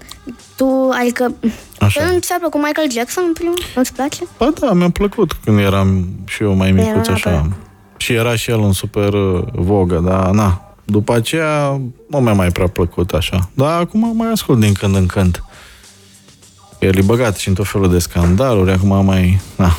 [0.55, 1.33] tu, adică...
[1.79, 2.03] Așa.
[2.05, 3.57] Nu ți-a plăcut Michael Jackson în primul?
[3.75, 4.23] Nu-ți place?
[4.37, 7.29] Ba da, mi-a plăcut când eram și eu mai micuț Era, așa.
[7.29, 7.55] bă.
[7.97, 10.75] Și era și el în super uh, vogă, dar na.
[10.85, 13.49] După aceea nu mi-a mai prea plăcut așa.
[13.53, 15.43] Dar acum mai ascult din când în când.
[16.79, 19.41] El e băgat și în tot felul de scandaluri, acum mai...
[19.55, 19.77] Na,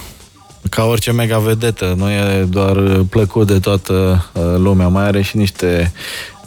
[0.71, 5.23] ca orice mega vedetă, nu e doar uh, plăcut de toată uh, lumea, mai are
[5.23, 5.93] și niște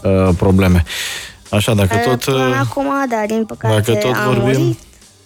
[0.04, 0.84] uh, probleme.
[1.50, 2.24] Așa, dacă tot...
[2.24, 4.62] Până uh, acum, da, din păcate Dacă tot a vorbim...
[4.62, 4.78] murit.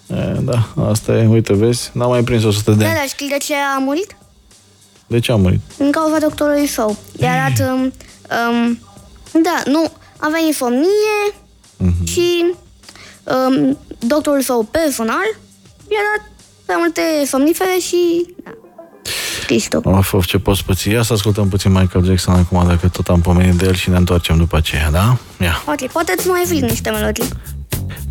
[0.07, 2.95] E, da, asta e, uite, vezi, n-am mai prins 100 de Da, ani.
[2.97, 4.15] dar știi de ce a murit?
[5.07, 5.59] De ce a murit?
[5.77, 6.97] Din cauza doctorului său.
[7.19, 7.67] I-a dat...
[7.69, 8.79] Um, um,
[9.41, 11.33] da, nu, avea insomnie
[11.77, 12.05] Mhm.
[12.05, 12.45] și
[13.23, 15.25] um, doctorul său personal
[15.89, 16.31] i-a dat
[16.65, 18.25] prea multe somnifere și...
[18.43, 18.51] Da.
[19.51, 19.81] Știți tu.
[19.89, 20.89] Of, of, ce poți păți.
[20.89, 23.97] Ia să ascultăm puțin Michael Jackson acum, dacă tot am pomenit de el și ne
[23.97, 25.17] întoarcem după aceea, da?
[25.41, 27.23] Ia, Ok, poate îți mai vin niște melodii.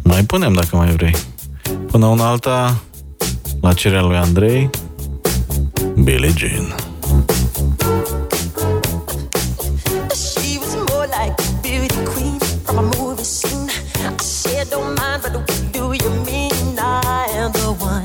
[0.03, 1.15] mai punem dacă mai vrei.
[1.91, 2.81] Până una alta,
[3.61, 4.71] la cererea lui Andrei,
[5.95, 6.75] Billie Jean.
[10.15, 13.71] She was more like a beauty queen from a movie scene.
[13.95, 16.79] I said, don't mind, but what do you mean?
[16.79, 18.05] I am the one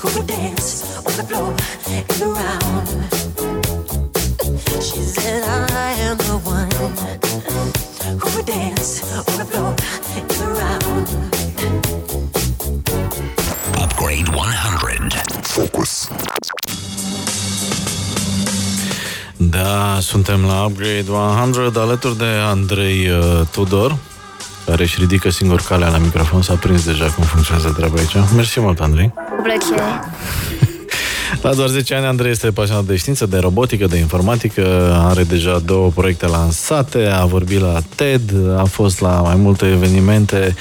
[0.00, 1.54] who will dance on the floor
[19.36, 21.10] Da, suntem la Upgrade
[21.52, 23.96] 100 alături de Andrei uh, Tudor,
[24.66, 26.42] care își ridică singur calea la microfon.
[26.42, 28.32] S-a prins deja cum funcționează treaba aici.
[28.34, 29.12] Mersi mult, Andrei.
[29.14, 30.00] Cu plăcere.
[31.42, 35.58] La doar 10 ani, Andrei este pasionat de știință, de robotică, de informatică, are deja
[35.58, 40.54] două proiecte lansate, a vorbit la TED, a fost la mai multe evenimente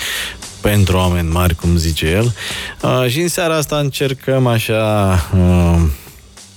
[0.61, 2.33] pentru oameni mari, cum zice el.
[2.81, 5.81] Uh, și în seara asta încercăm așa, uh,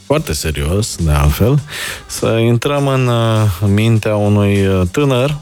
[0.07, 1.63] foarte serios, de altfel,
[2.07, 5.37] să intrăm în uh, mintea unui uh, tânăr,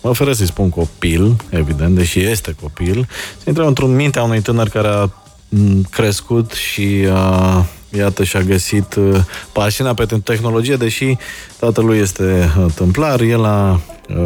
[0.00, 4.68] mă oferă să-i spun copil, evident, deși este copil, să intrăm într-un mintea unui tânăr
[4.68, 5.08] care a
[5.48, 7.64] m, crescut și uh,
[7.96, 9.20] iată și-a găsit uh,
[9.52, 11.16] pasiunea pentru tehnologie, deși
[11.58, 14.16] tatălui este uh, tâmplar, el a uh,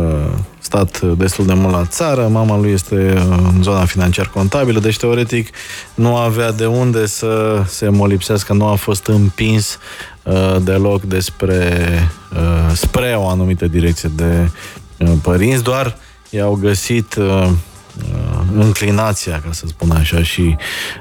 [0.58, 5.48] stat destul de mult la țară, mama lui este uh, în zona financiar-contabilă, deci teoretic
[5.94, 9.78] nu avea de unde să se molipsească, nu a fost împins
[10.22, 11.88] uh, deloc despre
[12.32, 14.50] uh, spre o anumită direcție de
[14.98, 15.96] uh, părinți, doar
[16.30, 20.56] i-au găsit uh, uh, înclinația, ca să spun așa, și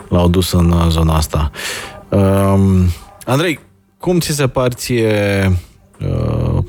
[0.09, 1.51] l-au dus în uh, zona asta.
[2.09, 2.85] Um,
[3.25, 3.59] Andrei,
[3.97, 5.51] cum ți se par ție
[5.99, 6.63] uh,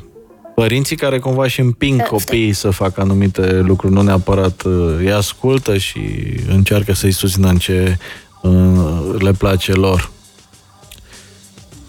[0.55, 5.12] părinții care cumva și împing Uh, copiii să facă anumite lucruri, nu neapărat uh, îi
[5.12, 6.01] ascultă și
[6.49, 7.99] încearcă să-i susțină în ce
[8.43, 10.11] uh, le place lor?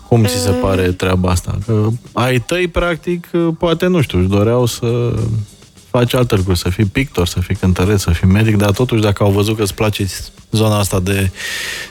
[0.07, 1.57] Cum ți se pare treaba asta?
[1.65, 5.13] Că ai tăi, practic, poate, nu știu, își doreau să
[5.91, 9.23] faci alte lucruri, să fii pictor, să fii cântăreț, să fii medic, dar totuși dacă
[9.23, 10.05] au văzut că îți place
[10.51, 11.29] zona asta de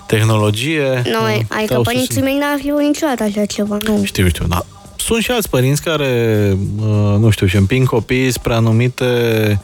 [0.06, 1.02] tehnologie...
[1.04, 2.28] Nu, uh, adică te-au părinții susținut.
[2.28, 4.04] mei n-ar fi niciodată așa ceva, nu.
[4.04, 4.66] Știu, știu, da.
[4.96, 9.04] Sunt și alți părinți care, uh, nu știu, și împing copiii spre anumite
[9.50, 9.56] uh,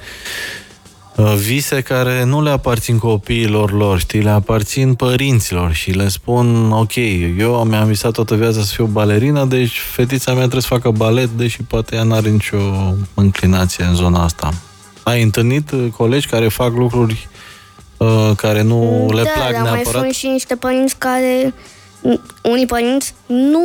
[1.23, 6.95] vise care nu le aparțin copiilor lor, știi, le aparțin părinților și le spun, ok,
[7.39, 11.29] eu mi-am visat toată viața să fiu balerină, deci fetița mea trebuie să facă balet,
[11.29, 12.59] deși poate ea n-are nicio
[13.15, 14.51] înclinație în zona asta.
[15.03, 17.29] Ai întâlnit uh, colegi care fac lucruri
[17.97, 20.03] uh, care nu le da, plac dar mai neapărat?
[20.03, 21.55] sunt și niște părinți care...
[22.43, 23.63] Unii părinți nu,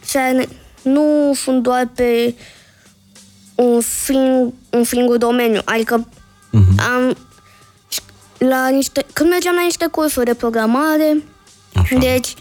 [0.00, 0.48] se,
[0.82, 2.34] nu sunt doar pe
[3.54, 5.60] un, sing, un singur domeniu.
[5.64, 6.06] Adică
[6.52, 6.80] Mhm.
[6.94, 7.16] am,
[8.38, 11.22] la niște, când mergeam la niște cursuri de programare,
[11.74, 11.98] Așa.
[11.98, 12.34] deci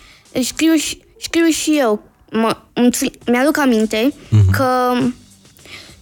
[0.43, 2.03] scriu, și- scriu și eu.
[2.31, 4.51] Mă, îmi ți- mi-aduc aminte Mhm.
[4.51, 4.63] că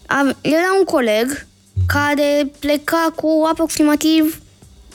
[0.08, 1.48] am, era un coleg
[1.88, 4.42] care pleca cu aproximativ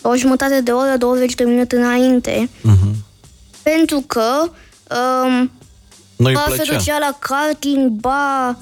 [0.02, 2.94] o jumătate de oră, 20 de minute înainte, Mhm.
[3.62, 4.50] pentru că
[5.24, 5.50] um,
[6.16, 6.76] Nu-i ba se plăcea.
[6.76, 8.58] ducea la karting, ba,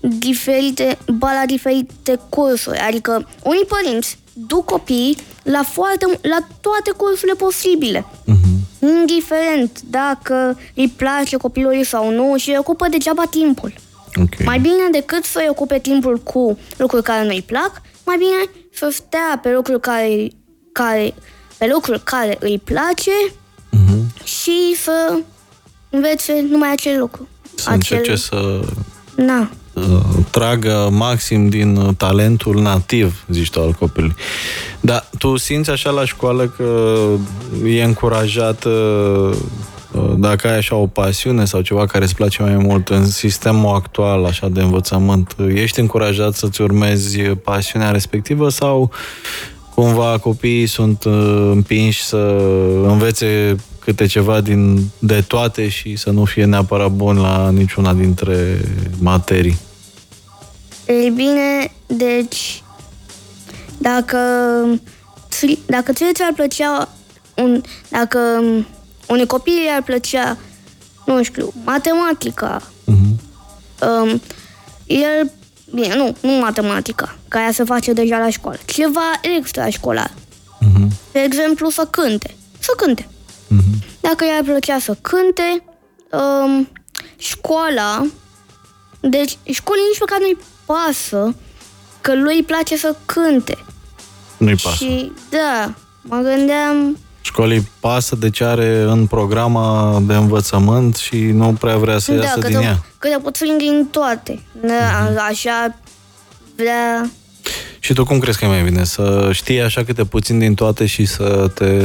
[0.00, 2.78] diferite, ba la diferite cursuri.
[2.78, 8.06] Adică unii părinți duc copiii la, foarte, la toate cursurile posibile.
[8.24, 8.46] Mhm.
[9.00, 13.72] Indiferent dacă îi place copilului sau nu și își ocupă degeaba timpul.
[14.20, 14.44] Ok.
[14.44, 19.40] Mai bine decât să-i ocupe timpul cu lucruri care nu-i plac, mai bine să stea
[19.42, 20.28] pe lucruri care,
[20.72, 21.14] care,
[21.58, 23.10] pe lucruri care îi place
[23.70, 24.24] Mhm.
[24.24, 25.18] și să
[25.90, 27.28] învețe numai acel lucru.
[27.54, 28.60] Să încerce să
[29.16, 29.50] Na.
[29.90, 34.16] Uh, tragă maxim din talentul nativ, zici tu, al copilului.
[34.80, 36.98] Dar tu simți așa la școală că
[37.64, 39.30] e încurajat uh,
[40.16, 44.24] dacă ai așa o pasiune sau ceva care îți place mai mult în sistemul actual
[44.24, 48.90] așa de învățământ, ești încurajat să-ți urmezi pasiunea respectivă sau
[49.74, 52.42] cumva copiii sunt uh, împinși să
[52.86, 58.60] învețe câte ceva din, de toate și să nu fie neapărat bun la niciuna dintre
[58.98, 59.58] materii?
[60.88, 62.62] Ei bine, deci,
[63.78, 64.18] dacă,
[65.66, 66.88] dacă ție ți-ar plăcea,
[67.34, 68.18] un, dacă
[69.08, 70.36] unui copil ar plăcea,
[71.06, 73.86] nu știu, matematica, uh-huh.
[73.86, 74.20] um,
[74.86, 75.32] el,
[75.74, 80.10] bine, nu, nu matematica, care se face deja la școală, ceva extrașcolar.
[80.10, 80.88] Uh-huh.
[81.12, 82.34] De exemplu, să cânte.
[82.58, 83.02] Să cânte.
[83.02, 84.00] Uh-huh.
[84.00, 85.64] Dacă i-ar plăcea să cânte,
[86.10, 86.68] um,
[87.16, 88.06] școala,
[89.00, 90.38] deci școlii nici măcar nu-i
[90.68, 91.34] pasă
[92.00, 93.58] că lui îi place să cânte.
[94.36, 94.84] Nu-i pasă.
[94.84, 96.98] Și da, mă gândeam...
[97.20, 102.22] Școlii pasă de ce are în programa de învățământ și nu prea vrea să da,
[102.22, 102.84] iasă că din ea.
[102.98, 104.42] Că puțin din toate.
[104.60, 105.28] Da, uh-huh.
[105.28, 105.78] Așa
[106.56, 107.10] vrea...
[107.78, 108.84] Și tu cum crezi că e mai bine?
[108.84, 111.80] Să știi așa câte puțin din toate și să te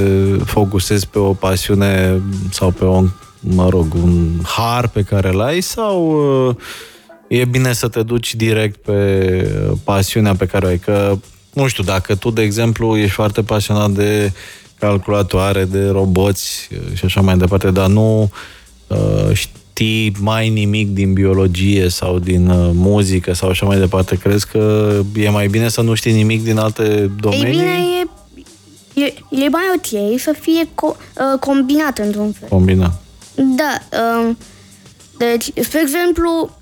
[0.45, 2.21] focusezi pe o pasiune
[2.51, 3.03] sau pe o,
[3.39, 6.11] mă rog, un har pe care îl ai sau
[6.47, 6.55] uh,
[7.39, 9.49] e bine să te duci direct pe
[9.83, 10.79] pasiunea pe care o ai?
[10.79, 11.17] Că,
[11.53, 14.31] nu știu, dacă tu, de exemplu, ești foarte pasionat de
[14.79, 18.31] calculatoare, de roboți uh, și așa mai departe, dar nu
[18.87, 24.47] uh, știi mai nimic din biologie sau din uh, muzică sau așa mai departe, crezi
[24.47, 27.45] că e mai bine să nu știi nimic din alte domenii?
[27.45, 27.77] Ei bine,
[28.93, 29.13] e, e,
[29.45, 32.47] e mai ok să fie co- uh, combinat într-un fel.
[32.49, 33.03] Combinat.
[33.35, 33.99] Da.
[34.19, 34.37] Um,
[35.17, 36.57] deci, spre exemplu,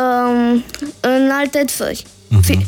[0.00, 0.64] um,
[1.00, 2.04] în alte țări.
[2.04, 2.66] Uh-huh.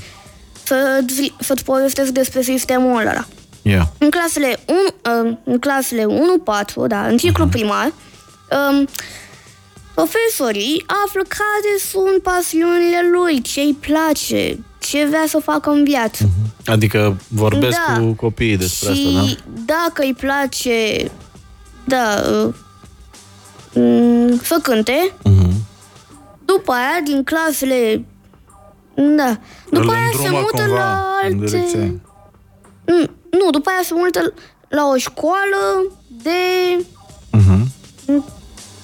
[0.62, 1.04] Să,
[1.40, 3.26] să-ți povestesc despre sistemul ăla.
[3.62, 3.86] Yeah.
[3.98, 4.78] În clasele 1,
[5.16, 7.50] um, în clasele 1-4, da, în ciclu uh-huh.
[7.50, 7.92] primar,
[8.50, 8.88] um,
[9.94, 16.24] profesorii află care sunt pasiunile lui, ce îi place, ce vrea să facă în viață.
[16.24, 16.64] Uh-huh.
[16.66, 17.98] Adică vorbesc da.
[17.98, 19.62] cu copiii despre și asta, da?
[19.64, 21.10] dacă îi place,
[21.84, 22.54] da, uh,
[24.42, 25.43] să cânte, uh-huh.
[26.56, 28.04] După aia, din clasele,
[28.94, 29.38] da,
[29.70, 32.00] după Îl aia se mută la alte...
[32.86, 34.34] Mm, nu, după aia se mută
[34.68, 35.62] la o școală
[36.22, 36.30] de...
[37.38, 37.66] Uh-huh.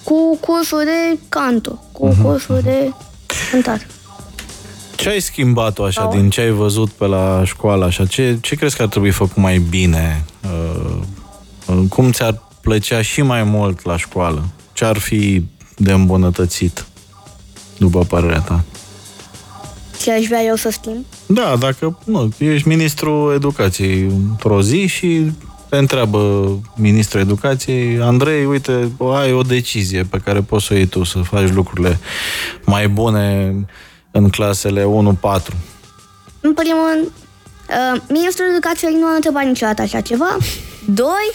[0.05, 2.23] cu cursuri de canto, cu uh-huh.
[2.23, 2.93] cursuri de
[3.51, 3.87] cântat.
[4.97, 6.15] Ce ai schimbat așa oh.
[6.17, 7.85] din ce ai văzut pe la școală?
[7.85, 8.07] Așa?
[8.07, 10.25] Ce, ce crezi că ar trebui făcut mai bine?
[10.43, 14.45] Uh, cum ți-ar plăcea și mai mult la școală?
[14.73, 15.45] Ce ar fi
[15.77, 16.87] de îmbunătățit,
[17.81, 18.65] după părerea ta?
[20.01, 21.05] Ce aș vrea eu să schimb?
[21.27, 25.33] Da, dacă nu, ești ministrul educației într-o zi și
[25.69, 30.87] te întreabă ministrul educației, Andrei, uite, ai o decizie pe care poți să o iei
[30.87, 31.99] tu, să faci lucrurile
[32.65, 33.55] mai bune
[34.11, 34.87] în clasele 1-4.
[36.41, 40.37] În primul rând, uh, ministrul educației nu a întrebat niciodată așa ceva.
[40.87, 41.33] Doi,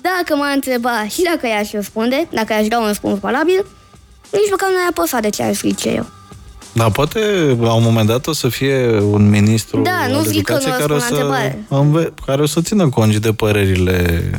[0.00, 3.66] dacă m-a întrebat și dacă i-aș răspunde, dacă i-aș da un răspuns valabil,
[4.30, 6.06] nici măcar nu i-a păsat de ce aș zice eu.
[6.72, 7.20] Da, poate
[7.60, 10.92] la un moment dat o să fie un ministru da, nu zic că nu care,
[10.92, 14.30] o să, înve- care o să țină cont de părerile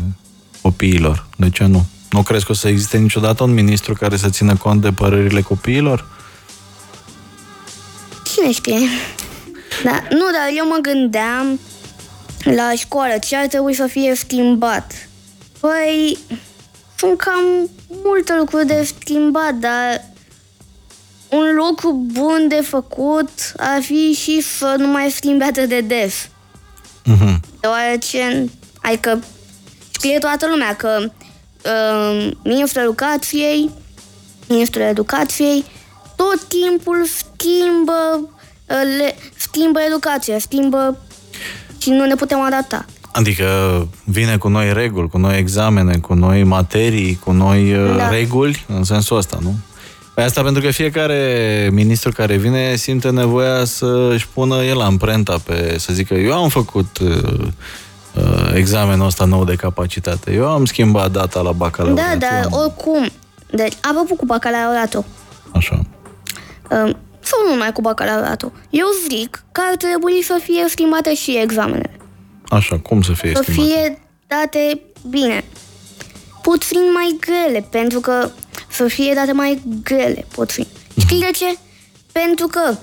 [0.61, 1.25] copiilor.
[1.37, 1.85] De ce nu?
[2.09, 5.41] Nu crezi că o să existe niciodată un ministru care să țină cont de părerile
[5.41, 6.05] copiilor?
[8.23, 8.79] Cine știe?
[9.83, 11.59] Da, nu, dar eu mă gândeam
[12.43, 14.93] la școală ce ar trebui să fie schimbat.
[15.59, 16.17] Păi,
[16.97, 20.05] sunt cam multe lucruri de schimbat, dar
[21.29, 26.27] un lucru bun de făcut ar fi și să nu mai schimbe atât de des.
[27.05, 27.39] Uh-huh.
[27.59, 28.49] Deoarece,
[28.81, 29.23] adică
[29.91, 31.11] știe toată lumea că
[31.65, 33.69] uh, ministrul educației,
[34.47, 35.65] ministrul educației
[36.15, 38.19] tot timpul schimbă,
[38.69, 40.97] uh, le, schimbă educația, schimbă
[41.77, 42.85] și nu ne putem adapta.
[43.17, 43.47] Adică
[44.03, 48.09] vine cu noi reguli, cu noi examene, cu noi materii, cu noi uh, da.
[48.09, 49.55] reguli, în sensul ăsta, nu?
[50.13, 55.37] Păi asta pentru că fiecare ministru care vine simte nevoia să își pună el amprenta
[55.43, 57.47] pe, să zică, eu am făcut uh,
[58.13, 62.17] uh, examenul ăsta nou de capacitate, eu am schimbat data la bacalaureat.
[62.17, 63.09] Da, dar oricum,
[63.51, 65.05] deci, apropo cu bacalaureatul.
[65.51, 65.79] Așa.
[66.71, 68.51] Uh, sau nu numai cu bacalaureatul.
[68.69, 71.96] Eu zic că ar trebui să fie schimbate și examenele.
[72.49, 73.69] Așa, cum să fie Să schimbate?
[73.69, 74.79] fie date
[75.09, 75.43] bine.
[76.41, 78.29] Puțin mai grele, pentru că
[78.67, 80.67] să fie date mai grele, pot fi.
[81.03, 81.57] Știi de ce?
[82.11, 82.77] Pentru că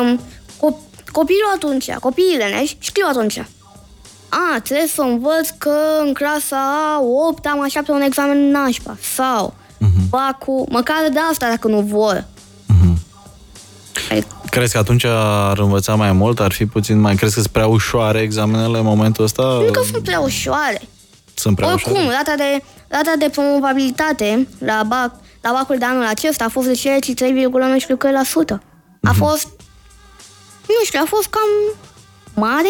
[0.00, 0.20] um,
[0.56, 3.38] co- copilul atunci, copiii leneși știu atunci.
[4.28, 6.98] A, trebuie să învăț că în clasa
[7.28, 8.96] 8 am așteaptă un examen nașpa.
[9.14, 10.08] Sau uh-huh.
[10.08, 12.24] bacul, măcar de asta dacă nu vor.
[12.24, 12.96] Uh-huh.
[14.50, 16.40] Crezi că atunci ar învăța mai mult?
[16.40, 17.14] Ar fi puțin mai...
[17.14, 19.42] Crezi că sunt prea ușoare examenele în momentul ăsta?
[19.42, 20.80] Nu că sunt prea ușoare.
[21.34, 22.14] Sunt prea Oricum, ușoare?
[22.16, 26.80] rata de, rata de promovabilitate la, bac, la bacul de anul acesta a fost de
[28.54, 28.58] 63,19%.
[29.02, 29.46] A fost,
[30.66, 31.78] nu știu, a fost cam
[32.34, 32.68] mare,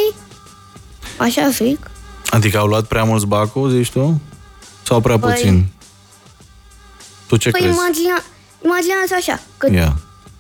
[1.16, 1.91] așa zic.
[2.31, 4.20] Adică au luat prea mulți bacul, zici tu?
[4.83, 5.66] Sau prea Păi- puțin?
[7.26, 7.76] Tu ce Păi crezi?
[7.76, 8.22] imagina,
[8.64, 9.97] imaginează așa, că, Ia.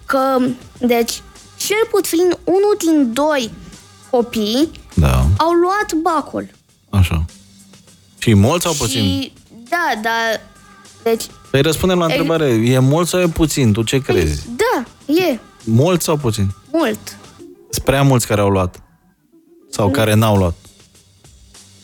[0.06, 0.38] că,
[0.78, 1.22] deci,
[1.68, 3.50] cel puțin unul din doi
[4.10, 6.48] copii Da, au luat bacul.
[6.90, 7.24] așa.
[8.18, 9.02] Și mulți sau puțin?
[9.02, 9.32] Și,
[9.68, 10.40] da, dar,
[11.02, 12.46] deci, Păi răspundem la întrebare.
[12.46, 13.72] E mult sau e puțin?
[13.72, 14.46] Tu ce crezi?
[14.56, 16.46] da, e Mult sau puțin?
[16.72, 17.16] mult.
[17.70, 18.82] Sunt prea mulți care au luat.
[19.70, 20.54] Sau care n-au luat.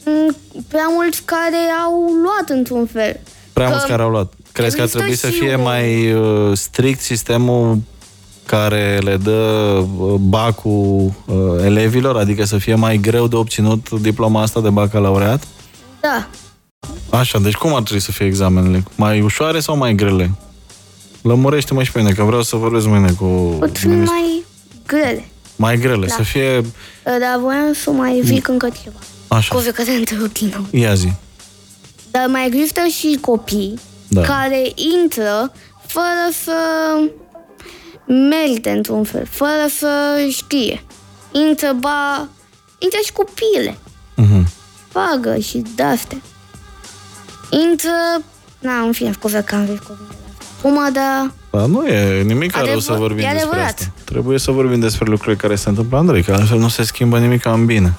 [0.05, 0.37] Mm,
[0.69, 3.21] prea mulți care au luat într-un fel.
[3.53, 4.33] Prea Că mulți care au luat.
[4.53, 7.79] Crezi că ar există trebui să și fie o- mai uh, strict sistemul
[8.47, 9.31] care le dă
[9.99, 12.17] uh, bacul uh, elevilor?
[12.17, 15.47] Adică să fie mai greu de obținut diploma asta de bacalaureat?
[16.01, 16.29] Da,
[17.19, 18.83] Așa, deci cum ar trebui să fie examenele?
[18.97, 20.31] Mai ușoare sau mai grele?
[21.23, 23.25] Lămurește-mă și pe mine, că vreau să vorbesc mâine cu
[23.61, 24.19] puțin ministrul.
[24.21, 24.45] mai
[24.87, 25.25] grele.
[25.57, 26.15] Mai grele, Da.
[26.15, 26.61] să fie...
[27.05, 28.99] Dar voiam să mai zic încă ceva.
[29.29, 30.83] Așa, Scuze că te întrerup din nou.
[30.83, 31.13] ia zi.
[32.11, 33.75] Dar mai există și copii
[34.09, 34.21] Da.
[34.21, 34.63] care
[35.03, 35.53] intră
[35.87, 36.53] fără să
[38.07, 39.89] merite într-un fel, fără să
[40.31, 40.85] știe.
[41.49, 42.29] Intră, ba,
[42.79, 43.79] intră și copiile.
[44.17, 44.49] Mhm.
[44.93, 46.19] Pagă și de-astea.
[47.51, 47.91] Intră...
[48.59, 50.45] Na, în fine, scuze că am zis cuvintele astea.
[50.59, 51.33] Acum, dar...
[51.51, 53.65] Dar nu e nimic rău Adevăr- să vorbim e despre adevărat.
[53.79, 53.93] asta.
[54.05, 57.45] Trebuie să vorbim despre lucrurile care se întâmplă, Andrei, că altfel nu se schimbă nimic
[57.45, 57.95] în bine.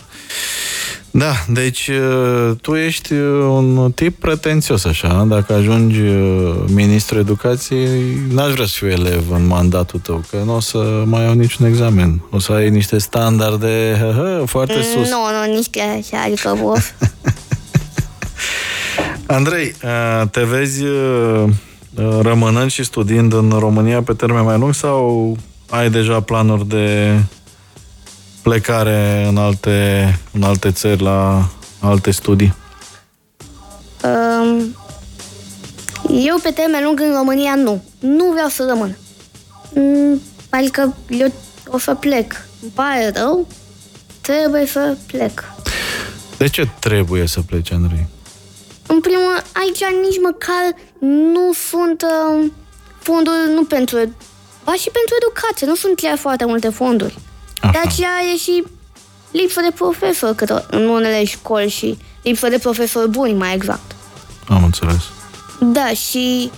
[1.17, 8.17] Da, deci uh, tu ești uh, un tip pretențios așa, dacă ajungi uh, ministru educației,
[8.29, 11.65] n-aș vrea să fiu elev în mandatul tău, că nu o să mai iau niciun
[11.65, 12.21] examen.
[12.31, 15.09] O să ai niște standarde hă, hă, foarte sus.
[15.09, 16.91] Nu, nu, nici chiar așa, adică of.
[19.25, 21.43] Andrei, uh, te vezi uh,
[21.95, 25.37] uh, rămânând și studiind în România pe termen mai lung sau
[25.69, 27.17] ai deja planuri de
[28.49, 32.53] plecare în alte, în alte țări la alte studii?
[34.03, 34.75] Um,
[36.09, 37.83] eu pe termen lung în România nu.
[37.99, 38.97] Nu vreau să rămân.
[39.73, 41.31] Mm, Adică eu
[41.67, 42.33] o să plec.
[42.61, 43.47] Îmi pare rău.
[44.21, 45.43] Trebuie să plec.
[46.37, 48.07] De ce trebuie să pleci, Andrei?
[48.87, 50.65] În primul rând, aici nici măcar
[51.33, 52.51] nu sunt uh,
[52.99, 53.97] fonduri, nu pentru,
[54.63, 57.17] ba și pentru educație, nu sunt chiar foarte multe fonduri.
[57.67, 57.71] Așa.
[57.71, 58.63] De aceea e și
[59.31, 63.95] lipsă de profesori câte, în unele școli și lipsă de profesori buni, mai exact.
[64.49, 65.01] Am înțeles.
[65.59, 66.51] Da, și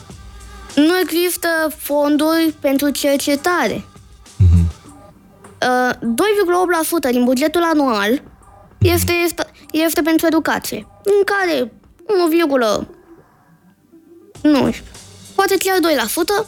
[0.76, 1.47] nu există
[1.78, 3.86] fonduri pentru cercetare.
[5.62, 5.93] Uh,
[7.08, 8.22] 2,8% din bugetul anual
[8.78, 11.72] este, este, este pentru educație, în care
[12.47, 12.88] 1,
[14.41, 14.86] nu știu,
[15.36, 15.78] poate chiar
[16.43, 16.47] 2%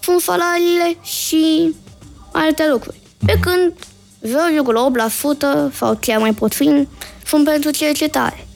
[0.00, 1.74] sunt salariile și
[2.32, 2.97] alte lucruri.
[3.26, 3.72] Pe când
[5.70, 6.88] 0,8% sau chiar mai puțin
[7.26, 8.46] sunt pentru cercetare.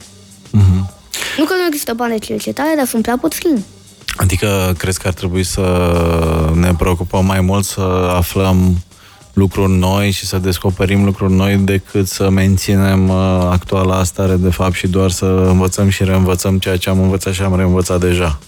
[1.37, 3.65] Nu că nu există bani de cercetare, dar sunt prea puțini.
[4.15, 5.91] Adică crezi că ar trebui să
[6.55, 8.77] ne preocupăm mai mult să aflăm
[9.33, 14.73] lucruri noi și să descoperim lucruri noi decât să menținem uh, actuala stare de fapt
[14.73, 18.39] și doar să învățăm și reînvățăm ceea ce am învățat și am reînvățat deja.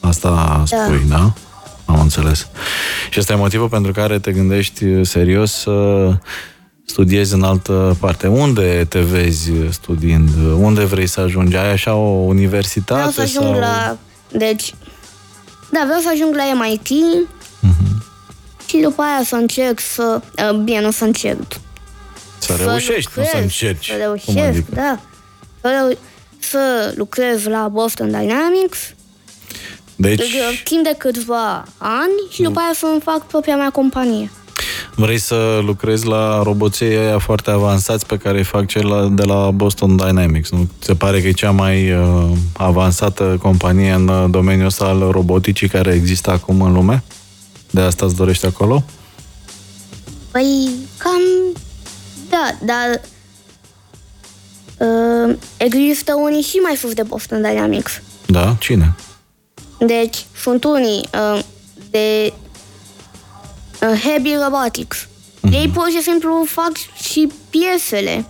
[0.00, 1.16] Asta spui, da?
[1.16, 1.32] da?
[1.90, 2.48] Am înțeles.
[3.10, 6.08] Și ăsta e motivul pentru care te gândești uh, serios să
[6.84, 8.26] studiezi în altă parte.
[8.26, 10.28] Unde te vezi studiind?
[10.56, 11.56] Unde vrei să ajungi?
[11.56, 12.92] Ai așa o universitate?
[12.92, 13.58] Vreau să ajung sau...
[13.58, 13.96] la...
[14.32, 14.74] Deci...
[15.72, 16.86] Da, vreau să ajung la MIT
[18.66, 20.20] și după aia să încerc să...
[20.52, 21.42] uh, Bine, nu să încerc.
[22.38, 23.86] Să reușești, nu să lucrez, încerci.
[23.86, 24.74] Să Cum reușesc, adică?
[24.74, 25.00] da.
[25.60, 25.98] Să, reu-
[26.38, 28.78] să lucrez la Boston Dynamics
[30.00, 30.62] Deci deci...
[30.64, 34.30] timp de câțiva ani și după aia să-mi fac propria mea companie.
[34.94, 39.22] vrei să lucrezi la roboții aia foarte avansați pe care îi fac cei la, de
[39.22, 40.68] la Boston Dynamics, nu?
[40.78, 45.68] Se pare că e cea mai uh, avansată companie în uh, domeniul ăsta al roboticii
[45.68, 47.02] care există acum în lume?
[47.70, 48.84] De asta îți dorești acolo?
[50.30, 51.20] Păi, cam...
[52.30, 53.00] Da, dar...
[54.78, 58.02] Uh, există unii și mai sus de Boston Dynamics.
[58.26, 58.56] Da?
[58.58, 58.94] Cine?
[59.86, 61.40] Deci, sunt unii uh,
[61.90, 62.32] de
[63.82, 65.08] uh, Heavy Robotics.
[65.52, 66.72] Ei pur și simplu fac
[67.02, 68.24] și piesele.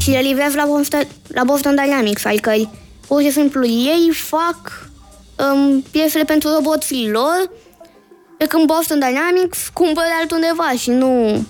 [0.00, 2.68] Și le livrează la Boston, la Boston Dynamics, adică ei-
[3.06, 4.88] pur și simplu ei fac
[5.52, 7.50] um, piesele pentru roboții lor,
[8.38, 11.44] pe când Boston Dynamics cumpără de altundeva și nu,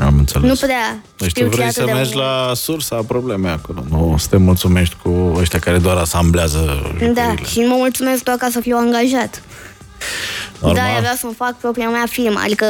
[0.00, 0.48] Am înțeles.
[0.48, 2.24] nu prea Deci tu știu vrei atât să de mergi mult.
[2.26, 6.58] la sursa problemei acolo, nu să te mulțumești cu ăștia care doar asamblează
[6.98, 7.44] Da, jucăriile.
[7.48, 9.42] și mă mulțumesc doar ca să fiu angajat.
[10.60, 10.82] Normal.
[10.84, 12.40] Da, eu vreau să-mi fac propria mea firmă.
[12.44, 12.64] Adică,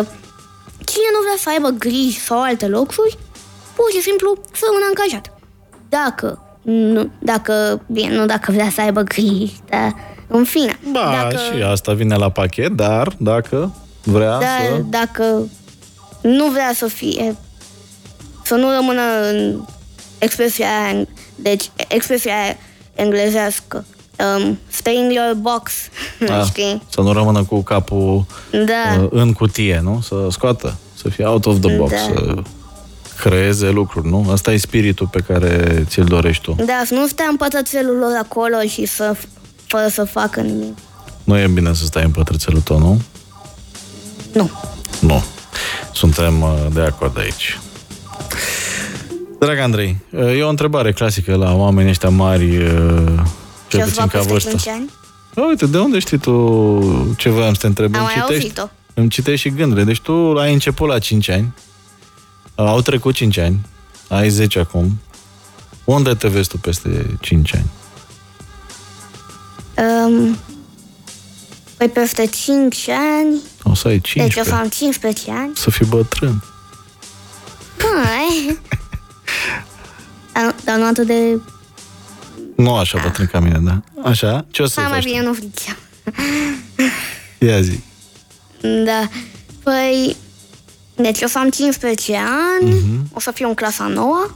[0.84, 3.18] cine nu vrea să aibă griji sau alte lucruri,
[3.74, 5.32] pur și simplu să rămână angajat.
[5.88, 9.94] Dacă, nu, dacă, bine, nu dacă vrea să aibă griji, dar
[10.26, 10.78] în fine.
[10.92, 14.82] Ba, dacă, și asta vine la pachet, dar dacă vrea dar să...
[14.84, 15.48] dacă
[16.24, 17.36] nu vrea să fie,
[18.44, 19.60] să nu rămână în
[20.18, 22.56] expresia aia, deci expresia aia
[22.94, 23.84] englezească,
[24.38, 25.72] um, stay in your box,
[26.26, 26.82] Da, știi?
[26.90, 29.00] să nu rămână cu capul Da.
[29.02, 30.00] uh, în cutie, nu?
[30.00, 31.96] Să scoată, să fie out of the box, Da.
[31.98, 32.34] să
[33.20, 34.26] creeze lucruri, nu?
[34.30, 36.54] Asta e spiritul pe care ți-l dorești tu.
[36.64, 39.16] Da, să nu stea în pătrățelul lor acolo și să,
[39.66, 40.78] fără să facă nimic.
[41.24, 43.00] Nu e bine să stai în pătrățelul tău, nu?
[44.32, 44.50] Nu.
[45.00, 45.22] Nu.
[45.92, 47.58] Suntem uh, de acord aici.
[49.38, 52.66] Drag Andrei, uh, e o întrebare clasică la oamenii ăștia mari, uh,
[53.68, 54.50] cel Ce o să puțin fac ca peste vârstă.
[54.50, 54.90] 5 ani?
[55.36, 57.94] A, uite, de unde știi tu ce voiam să te întreb?
[57.94, 58.68] Am Îmi mai citești, auzit-o.
[58.94, 59.84] îmi citești și gândurile.
[59.84, 61.54] Deci tu ai început la 5 ani,
[62.54, 63.60] au trecut 5 ani,
[64.08, 65.00] ai 10 acum.
[65.84, 67.66] Unde te vezi tu peste 5 ani?
[69.76, 70.36] Um,
[71.76, 73.40] păi peste 5 ani,
[73.70, 74.40] O să ai deci 15.
[74.40, 75.50] o să am 15 ani.
[75.54, 76.42] Să fii bătrân.
[77.78, 78.58] Hai.
[80.32, 81.40] Dar, dar nu atât de...
[82.56, 83.80] Nu așa bătrân ca mine, da?
[84.10, 84.46] Așa?
[84.50, 85.10] Ce o să Hai mai faci?
[85.10, 85.76] bine nu fricea.
[87.38, 87.46] tu?
[87.46, 87.80] Ia zi.
[88.84, 89.08] Da.
[89.62, 90.16] Păi...
[90.96, 93.08] Deci o să am 15 ani, Mhm.
[93.12, 94.26] o să fiu în clasa 9,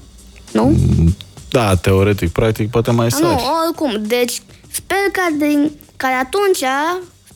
[0.53, 0.79] nu?
[1.51, 3.43] Da, teoretic, practic, poate mai Nu, sari.
[3.65, 4.03] oricum.
[4.07, 6.63] Deci, sper ca din, ca de atunci,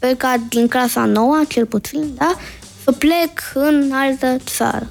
[0.03, 2.35] sper ca din clasa nouă, cel puțin, da?
[2.85, 4.91] Să plec în altă țară.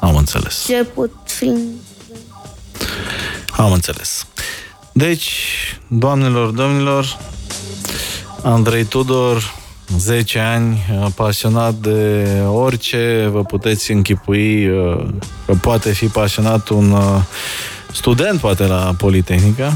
[0.00, 0.64] Am înțeles.
[0.66, 1.76] Cel puțin.
[3.56, 4.26] Am înțeles.
[4.92, 5.30] Deci,
[5.86, 7.18] doamnelor, domnilor,
[8.42, 9.54] Andrei Tudor,
[9.98, 15.06] 10 ani, pasionat de orice, vă puteți închipui uh,
[15.46, 17.22] că poate fi pasionat un uh,
[17.92, 19.72] student, poate, la Politehnică.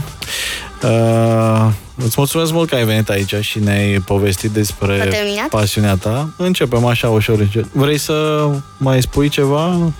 [1.98, 5.48] Uh, îți mulțumesc mult că ai venit aici și ne-ai povestit despre S-a terminat?
[5.48, 6.28] pasiunea ta.
[6.36, 7.38] Începem așa ușor.
[7.38, 7.64] încet.
[7.72, 9.92] Vrei să mai spui ceva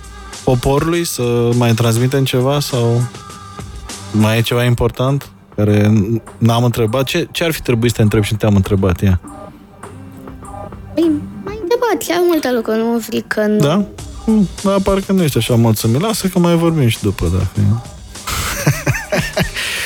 [0.43, 3.01] poporului, să mai transmitem ceva sau
[4.11, 5.91] mai e ceva important care
[6.37, 7.03] n-am întrebat?
[7.03, 9.19] Ce, ce ar fi trebuit să te întreb și nu te-am întrebat ea?
[10.93, 11.11] Păi,
[11.43, 13.57] mai întrebat chiar multe lucruri, nu zic că nu.
[13.57, 13.85] Da?
[14.25, 16.01] Mm, Da, parcă nu ești așa mulțumit.
[16.01, 17.61] Lasă că mai vorbim și după, dacă e.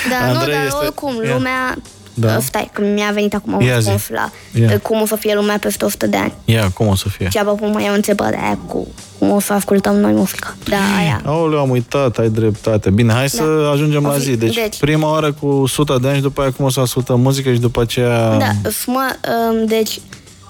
[0.09, 1.33] Dar nu, Andrei dar este- oricum, Ia.
[1.33, 1.77] lumea...
[2.19, 2.39] Da.
[2.39, 3.89] Stai, că mi-a venit acum un Ia zi.
[3.89, 4.79] răspuns la Ia.
[4.79, 6.33] cum o să fie lumea peste 100 de ani.
[6.45, 7.27] Ia, cum o să fie?
[7.29, 8.87] Și apoi mai e o întrebare aia cu
[9.19, 10.55] cum o să ascultăm noi muzica.
[10.69, 11.21] Da, aia.
[11.25, 12.89] Aoleu, am uitat, ai dreptate.
[12.89, 14.07] Bine, hai să ajungem Da.
[14.07, 14.35] O la fi- zi.
[14.37, 17.19] Deci, deci- prima oară cu 100 de ani și după aia cum o să ascultăm
[17.19, 18.37] muzică și după aceea...
[18.37, 19.19] Da, smart,
[19.51, 19.99] um, deci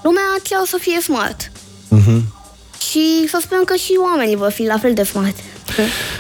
[0.04, 1.52] lumea chiar o să fie smart.
[1.88, 2.24] Mhm.
[2.90, 5.36] Și să sperăm că și oamenii vor fi la fel de smart.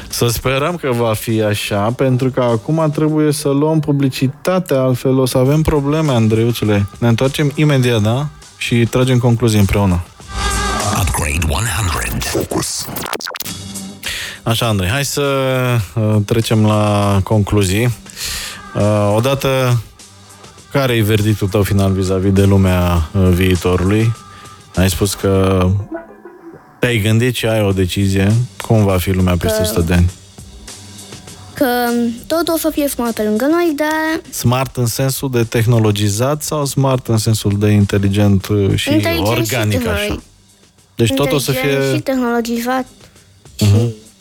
[0.10, 5.26] Să sperăm că va fi așa, pentru că acum trebuie să luăm publicitate, altfel o
[5.26, 6.86] să avem probleme, Andreuțule.
[7.00, 8.28] Ne întoarcem imediat, da?
[8.58, 10.04] Și tragem concluzii împreună.
[11.02, 12.20] Upgrade 100.
[12.20, 12.86] Focus.
[14.44, 15.22] Așa, Andrei, hai să
[15.96, 17.86] uh, trecem la concluzii.
[18.76, 19.82] Uh, odată,
[20.72, 24.14] care e verdictul tău final vis-a-vis de lumea uh, viitorului?
[24.76, 25.66] Ai spus că
[26.80, 28.34] te-ai gândit și ai o decizie.
[28.70, 30.10] Cum va fi lumea peste Că- 100 de ani?
[31.54, 31.66] Că
[32.28, 36.66] tot o să fie smart pe lângă noi, dar Smart în sensul de tehnologizat sau
[36.66, 40.06] smart în sensul de inteligent uh, și inteligent organic și așa?
[40.16, 40.24] tehnolo-
[40.96, 42.86] Deci tot o să inteligent fie, și tehnologizat.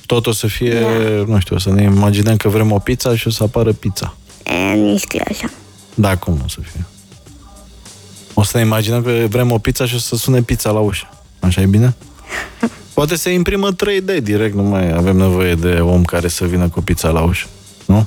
[0.06, 0.88] tot o să fie, Da.
[1.26, 4.16] nu știu, o să ne imaginăm că vrem o pizza și o să apară pizza.
[4.44, 5.50] E, nici că e așa.
[5.94, 6.84] Da, cum o să fie?
[8.34, 11.08] O să ne imaginăm că vrem o pizza și o să sune pizza la ușă.
[11.40, 11.94] Așa e bine?
[12.98, 16.80] Poate se imprimă 3D direct, nu mai avem nevoie de om care să vină cu
[16.80, 17.46] pizza la ușă.
[17.86, 18.06] Nu?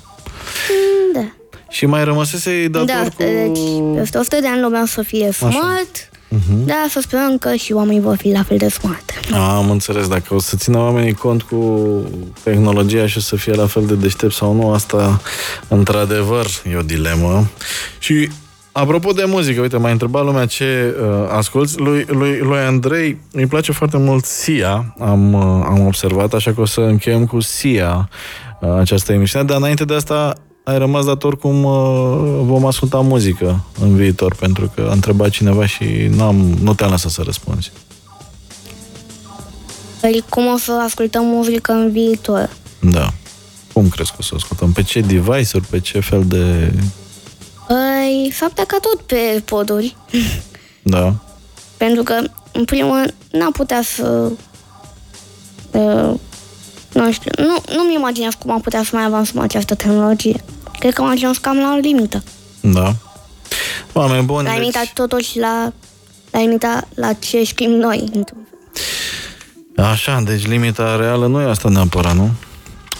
[1.13, 1.25] Da.
[1.69, 3.13] Și mai rămăsese dator Da, cu...
[3.23, 3.59] deci
[3.95, 6.65] peste 100 de ani lumea o să fie smart, Mhm.
[6.65, 9.11] da, să sperăm că și oamenii vor fi la fel de smart.
[9.33, 12.01] A, am înțeles, dacă o să țină oamenii cont cu
[12.43, 15.21] tehnologia și o să fie la fel de deștept sau nu, asta
[15.67, 17.47] într-adevăr e o dilemă.
[17.99, 18.29] Și
[18.71, 21.79] Apropo de muzică, uite, m-a întrebat lumea ce uh, asculți.
[21.79, 26.61] Lui, lui, lui Andrei îi place foarte mult Sia, am, uh, am observat, așa că
[26.61, 28.09] o să încheiem cu Sia
[28.61, 30.33] uh, această emisiune, dar înainte de asta
[30.63, 31.73] ai rămas dator cum uh,
[32.41, 35.85] vom asculta muzică în viitor, pentru că a întrebat cineva și
[36.15, 37.71] n-am, nu te-am lăsat să răspunzi.
[40.01, 42.49] Păi cum o să ascultăm muzică în viitor?
[42.79, 43.13] Da.
[43.73, 44.71] Cum crezi că o să ascultăm?
[44.71, 46.73] Pe ce device-uri, pe ce fel de...
[47.71, 49.95] Păi s-ar putea ca tot pe poduri.
[50.81, 51.13] Da.
[51.77, 52.19] Pentru că,
[52.51, 54.31] în primul rând, n-am putea să...
[55.71, 56.13] Uh,
[56.93, 60.43] nu știu, nu, nu-mi imaginez cum am putea să mai avansăm această tehnologie.
[60.79, 62.23] Cred că am ajuns cam la limită.
[62.61, 62.95] Da.
[63.93, 64.59] Oameni buni, La deci...
[64.59, 65.73] limita totuși la,
[66.31, 68.25] la limita la ce știm noi.
[69.75, 72.31] Așa, deci limita reală nu e asta neapărat, nu?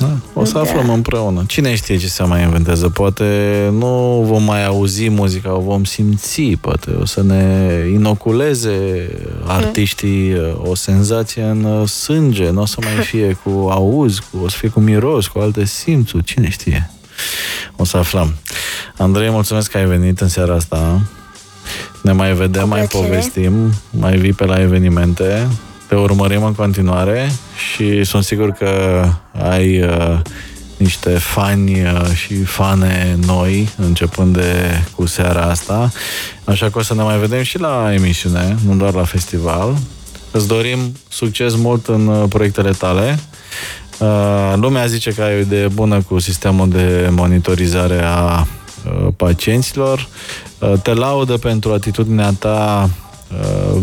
[0.02, 0.60] Da, o să Da.
[0.60, 1.44] aflăm împreună.
[1.48, 2.90] Cine știe ce se mai inventează?
[2.90, 3.26] Poate
[3.72, 9.07] nu vom mai auzi muzica, o vom simți, poate o să ne inoculeze
[9.48, 14.38] artiștii uh, o senzație în uh, sânge, nu o să mai fie cu auz, cu,
[14.44, 16.91] o să fie cu miros, cu alte simțuri, cine știe?
[17.76, 18.34] O să aflăm.
[18.98, 21.02] Andrei, mulțumesc că ai venit în seara asta.
[22.02, 23.07] Ne mai vedem, Cu mai plăcere.
[23.10, 23.53] povestim,
[23.90, 25.48] mai vii pe la evenimente.
[25.91, 29.03] Te urmărim în continuare și sunt sigur că
[29.49, 30.19] ai uh,
[30.77, 35.91] niște fani uh, și fane noi, începând de cu seara asta.
[36.43, 39.77] Așa că o să ne mai vedem și la emisiune, nu doar la festival.
[40.31, 43.19] Îți dorim succes mult în uh, proiectele tale.
[43.99, 50.07] Uh, lumea zice că ai o idee bună cu sistemul de monitorizare a uh, pacienților.
[50.59, 53.09] Uh, te laudă pentru atitudinea ta uh,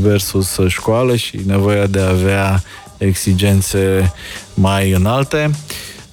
[0.00, 2.62] versus școală și nevoia de a avea
[2.98, 4.12] exigențe
[4.54, 5.50] mai înalte.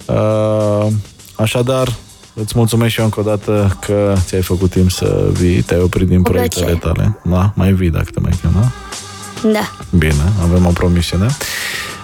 [0.05, 0.87] Uh,
[1.35, 1.93] Așadar,
[2.33, 6.07] îți mulțumesc și eu încă o dată că ți-ai făcut timp să vii, te-ai oprit
[6.07, 6.93] din Cu proiectele plăcere.
[6.93, 7.19] tale.
[7.23, 7.51] Da?
[7.55, 8.71] Mai vii dacă te mai chem, da?
[9.49, 9.71] Da.
[9.97, 11.27] Bine, avem o promisiune.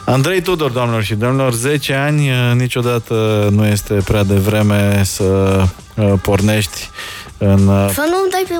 [0.05, 5.23] Andrei Tudor, doamnelor și domnilor, 10 ani, uh, niciodată nu este prea devreme să
[5.95, 6.89] uh, pornești
[7.37, 7.67] în...
[7.67, 8.53] uh, Să nu dai pe...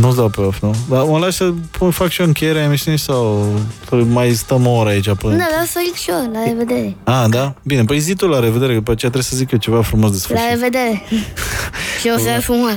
[0.00, 0.74] Nu-ți dau pe off, nu?
[0.88, 3.46] Dar mă lași să pun- fac și eu încheierea emisiunii sau
[4.08, 5.36] mai stăm o oră aici până...
[5.36, 6.30] Da, da, să zic și eu.
[6.32, 6.96] La revedere.
[7.04, 7.54] A, da?
[7.62, 10.10] Bine, păi zi tu la revedere, că după aceea trebuie să zic eu ceva frumos
[10.10, 10.48] de La sfârșit.
[10.50, 11.02] revedere.
[12.00, 12.74] și o să frumos.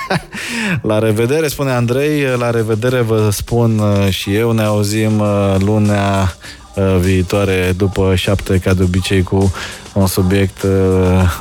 [0.82, 6.34] La revedere, spune Andrei, la revedere vă spun uh, și eu, ne auzim uh, lunea
[6.74, 9.52] uh, viitoare după șapte, ca de obicei, cu
[9.92, 10.70] un subiect uh,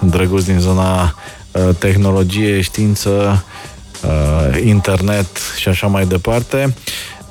[0.02, 1.04] drăguț din zona
[1.52, 3.44] uh, tehnologie, știință,
[4.04, 5.28] uh, internet
[5.58, 6.74] și așa mai departe.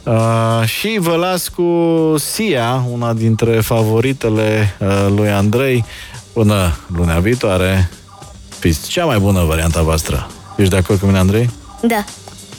[0.03, 1.65] Uh, și vă las cu
[2.19, 5.85] Sia, una dintre favoritele uh, lui Andrei,
[6.32, 7.90] până lunea viitoare.
[8.59, 10.27] Fiți cea mai bună varianta voastră.
[10.57, 11.51] Ești de acord cu mine, Andrei?
[11.81, 12.05] Da.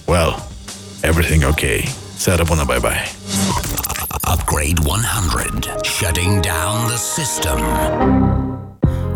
[0.06, 0.48] Well,
[1.02, 1.90] everything okay.
[2.16, 3.12] Seară bună, bye-bye.
[4.34, 7.60] Upgrade 100, shutting down the system.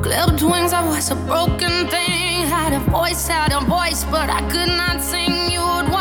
[0.01, 2.22] Clipped wings, I was a broken thing.
[2.43, 5.49] Had a voice, had a voice, but I could not sing.
[5.49, 5.92] You would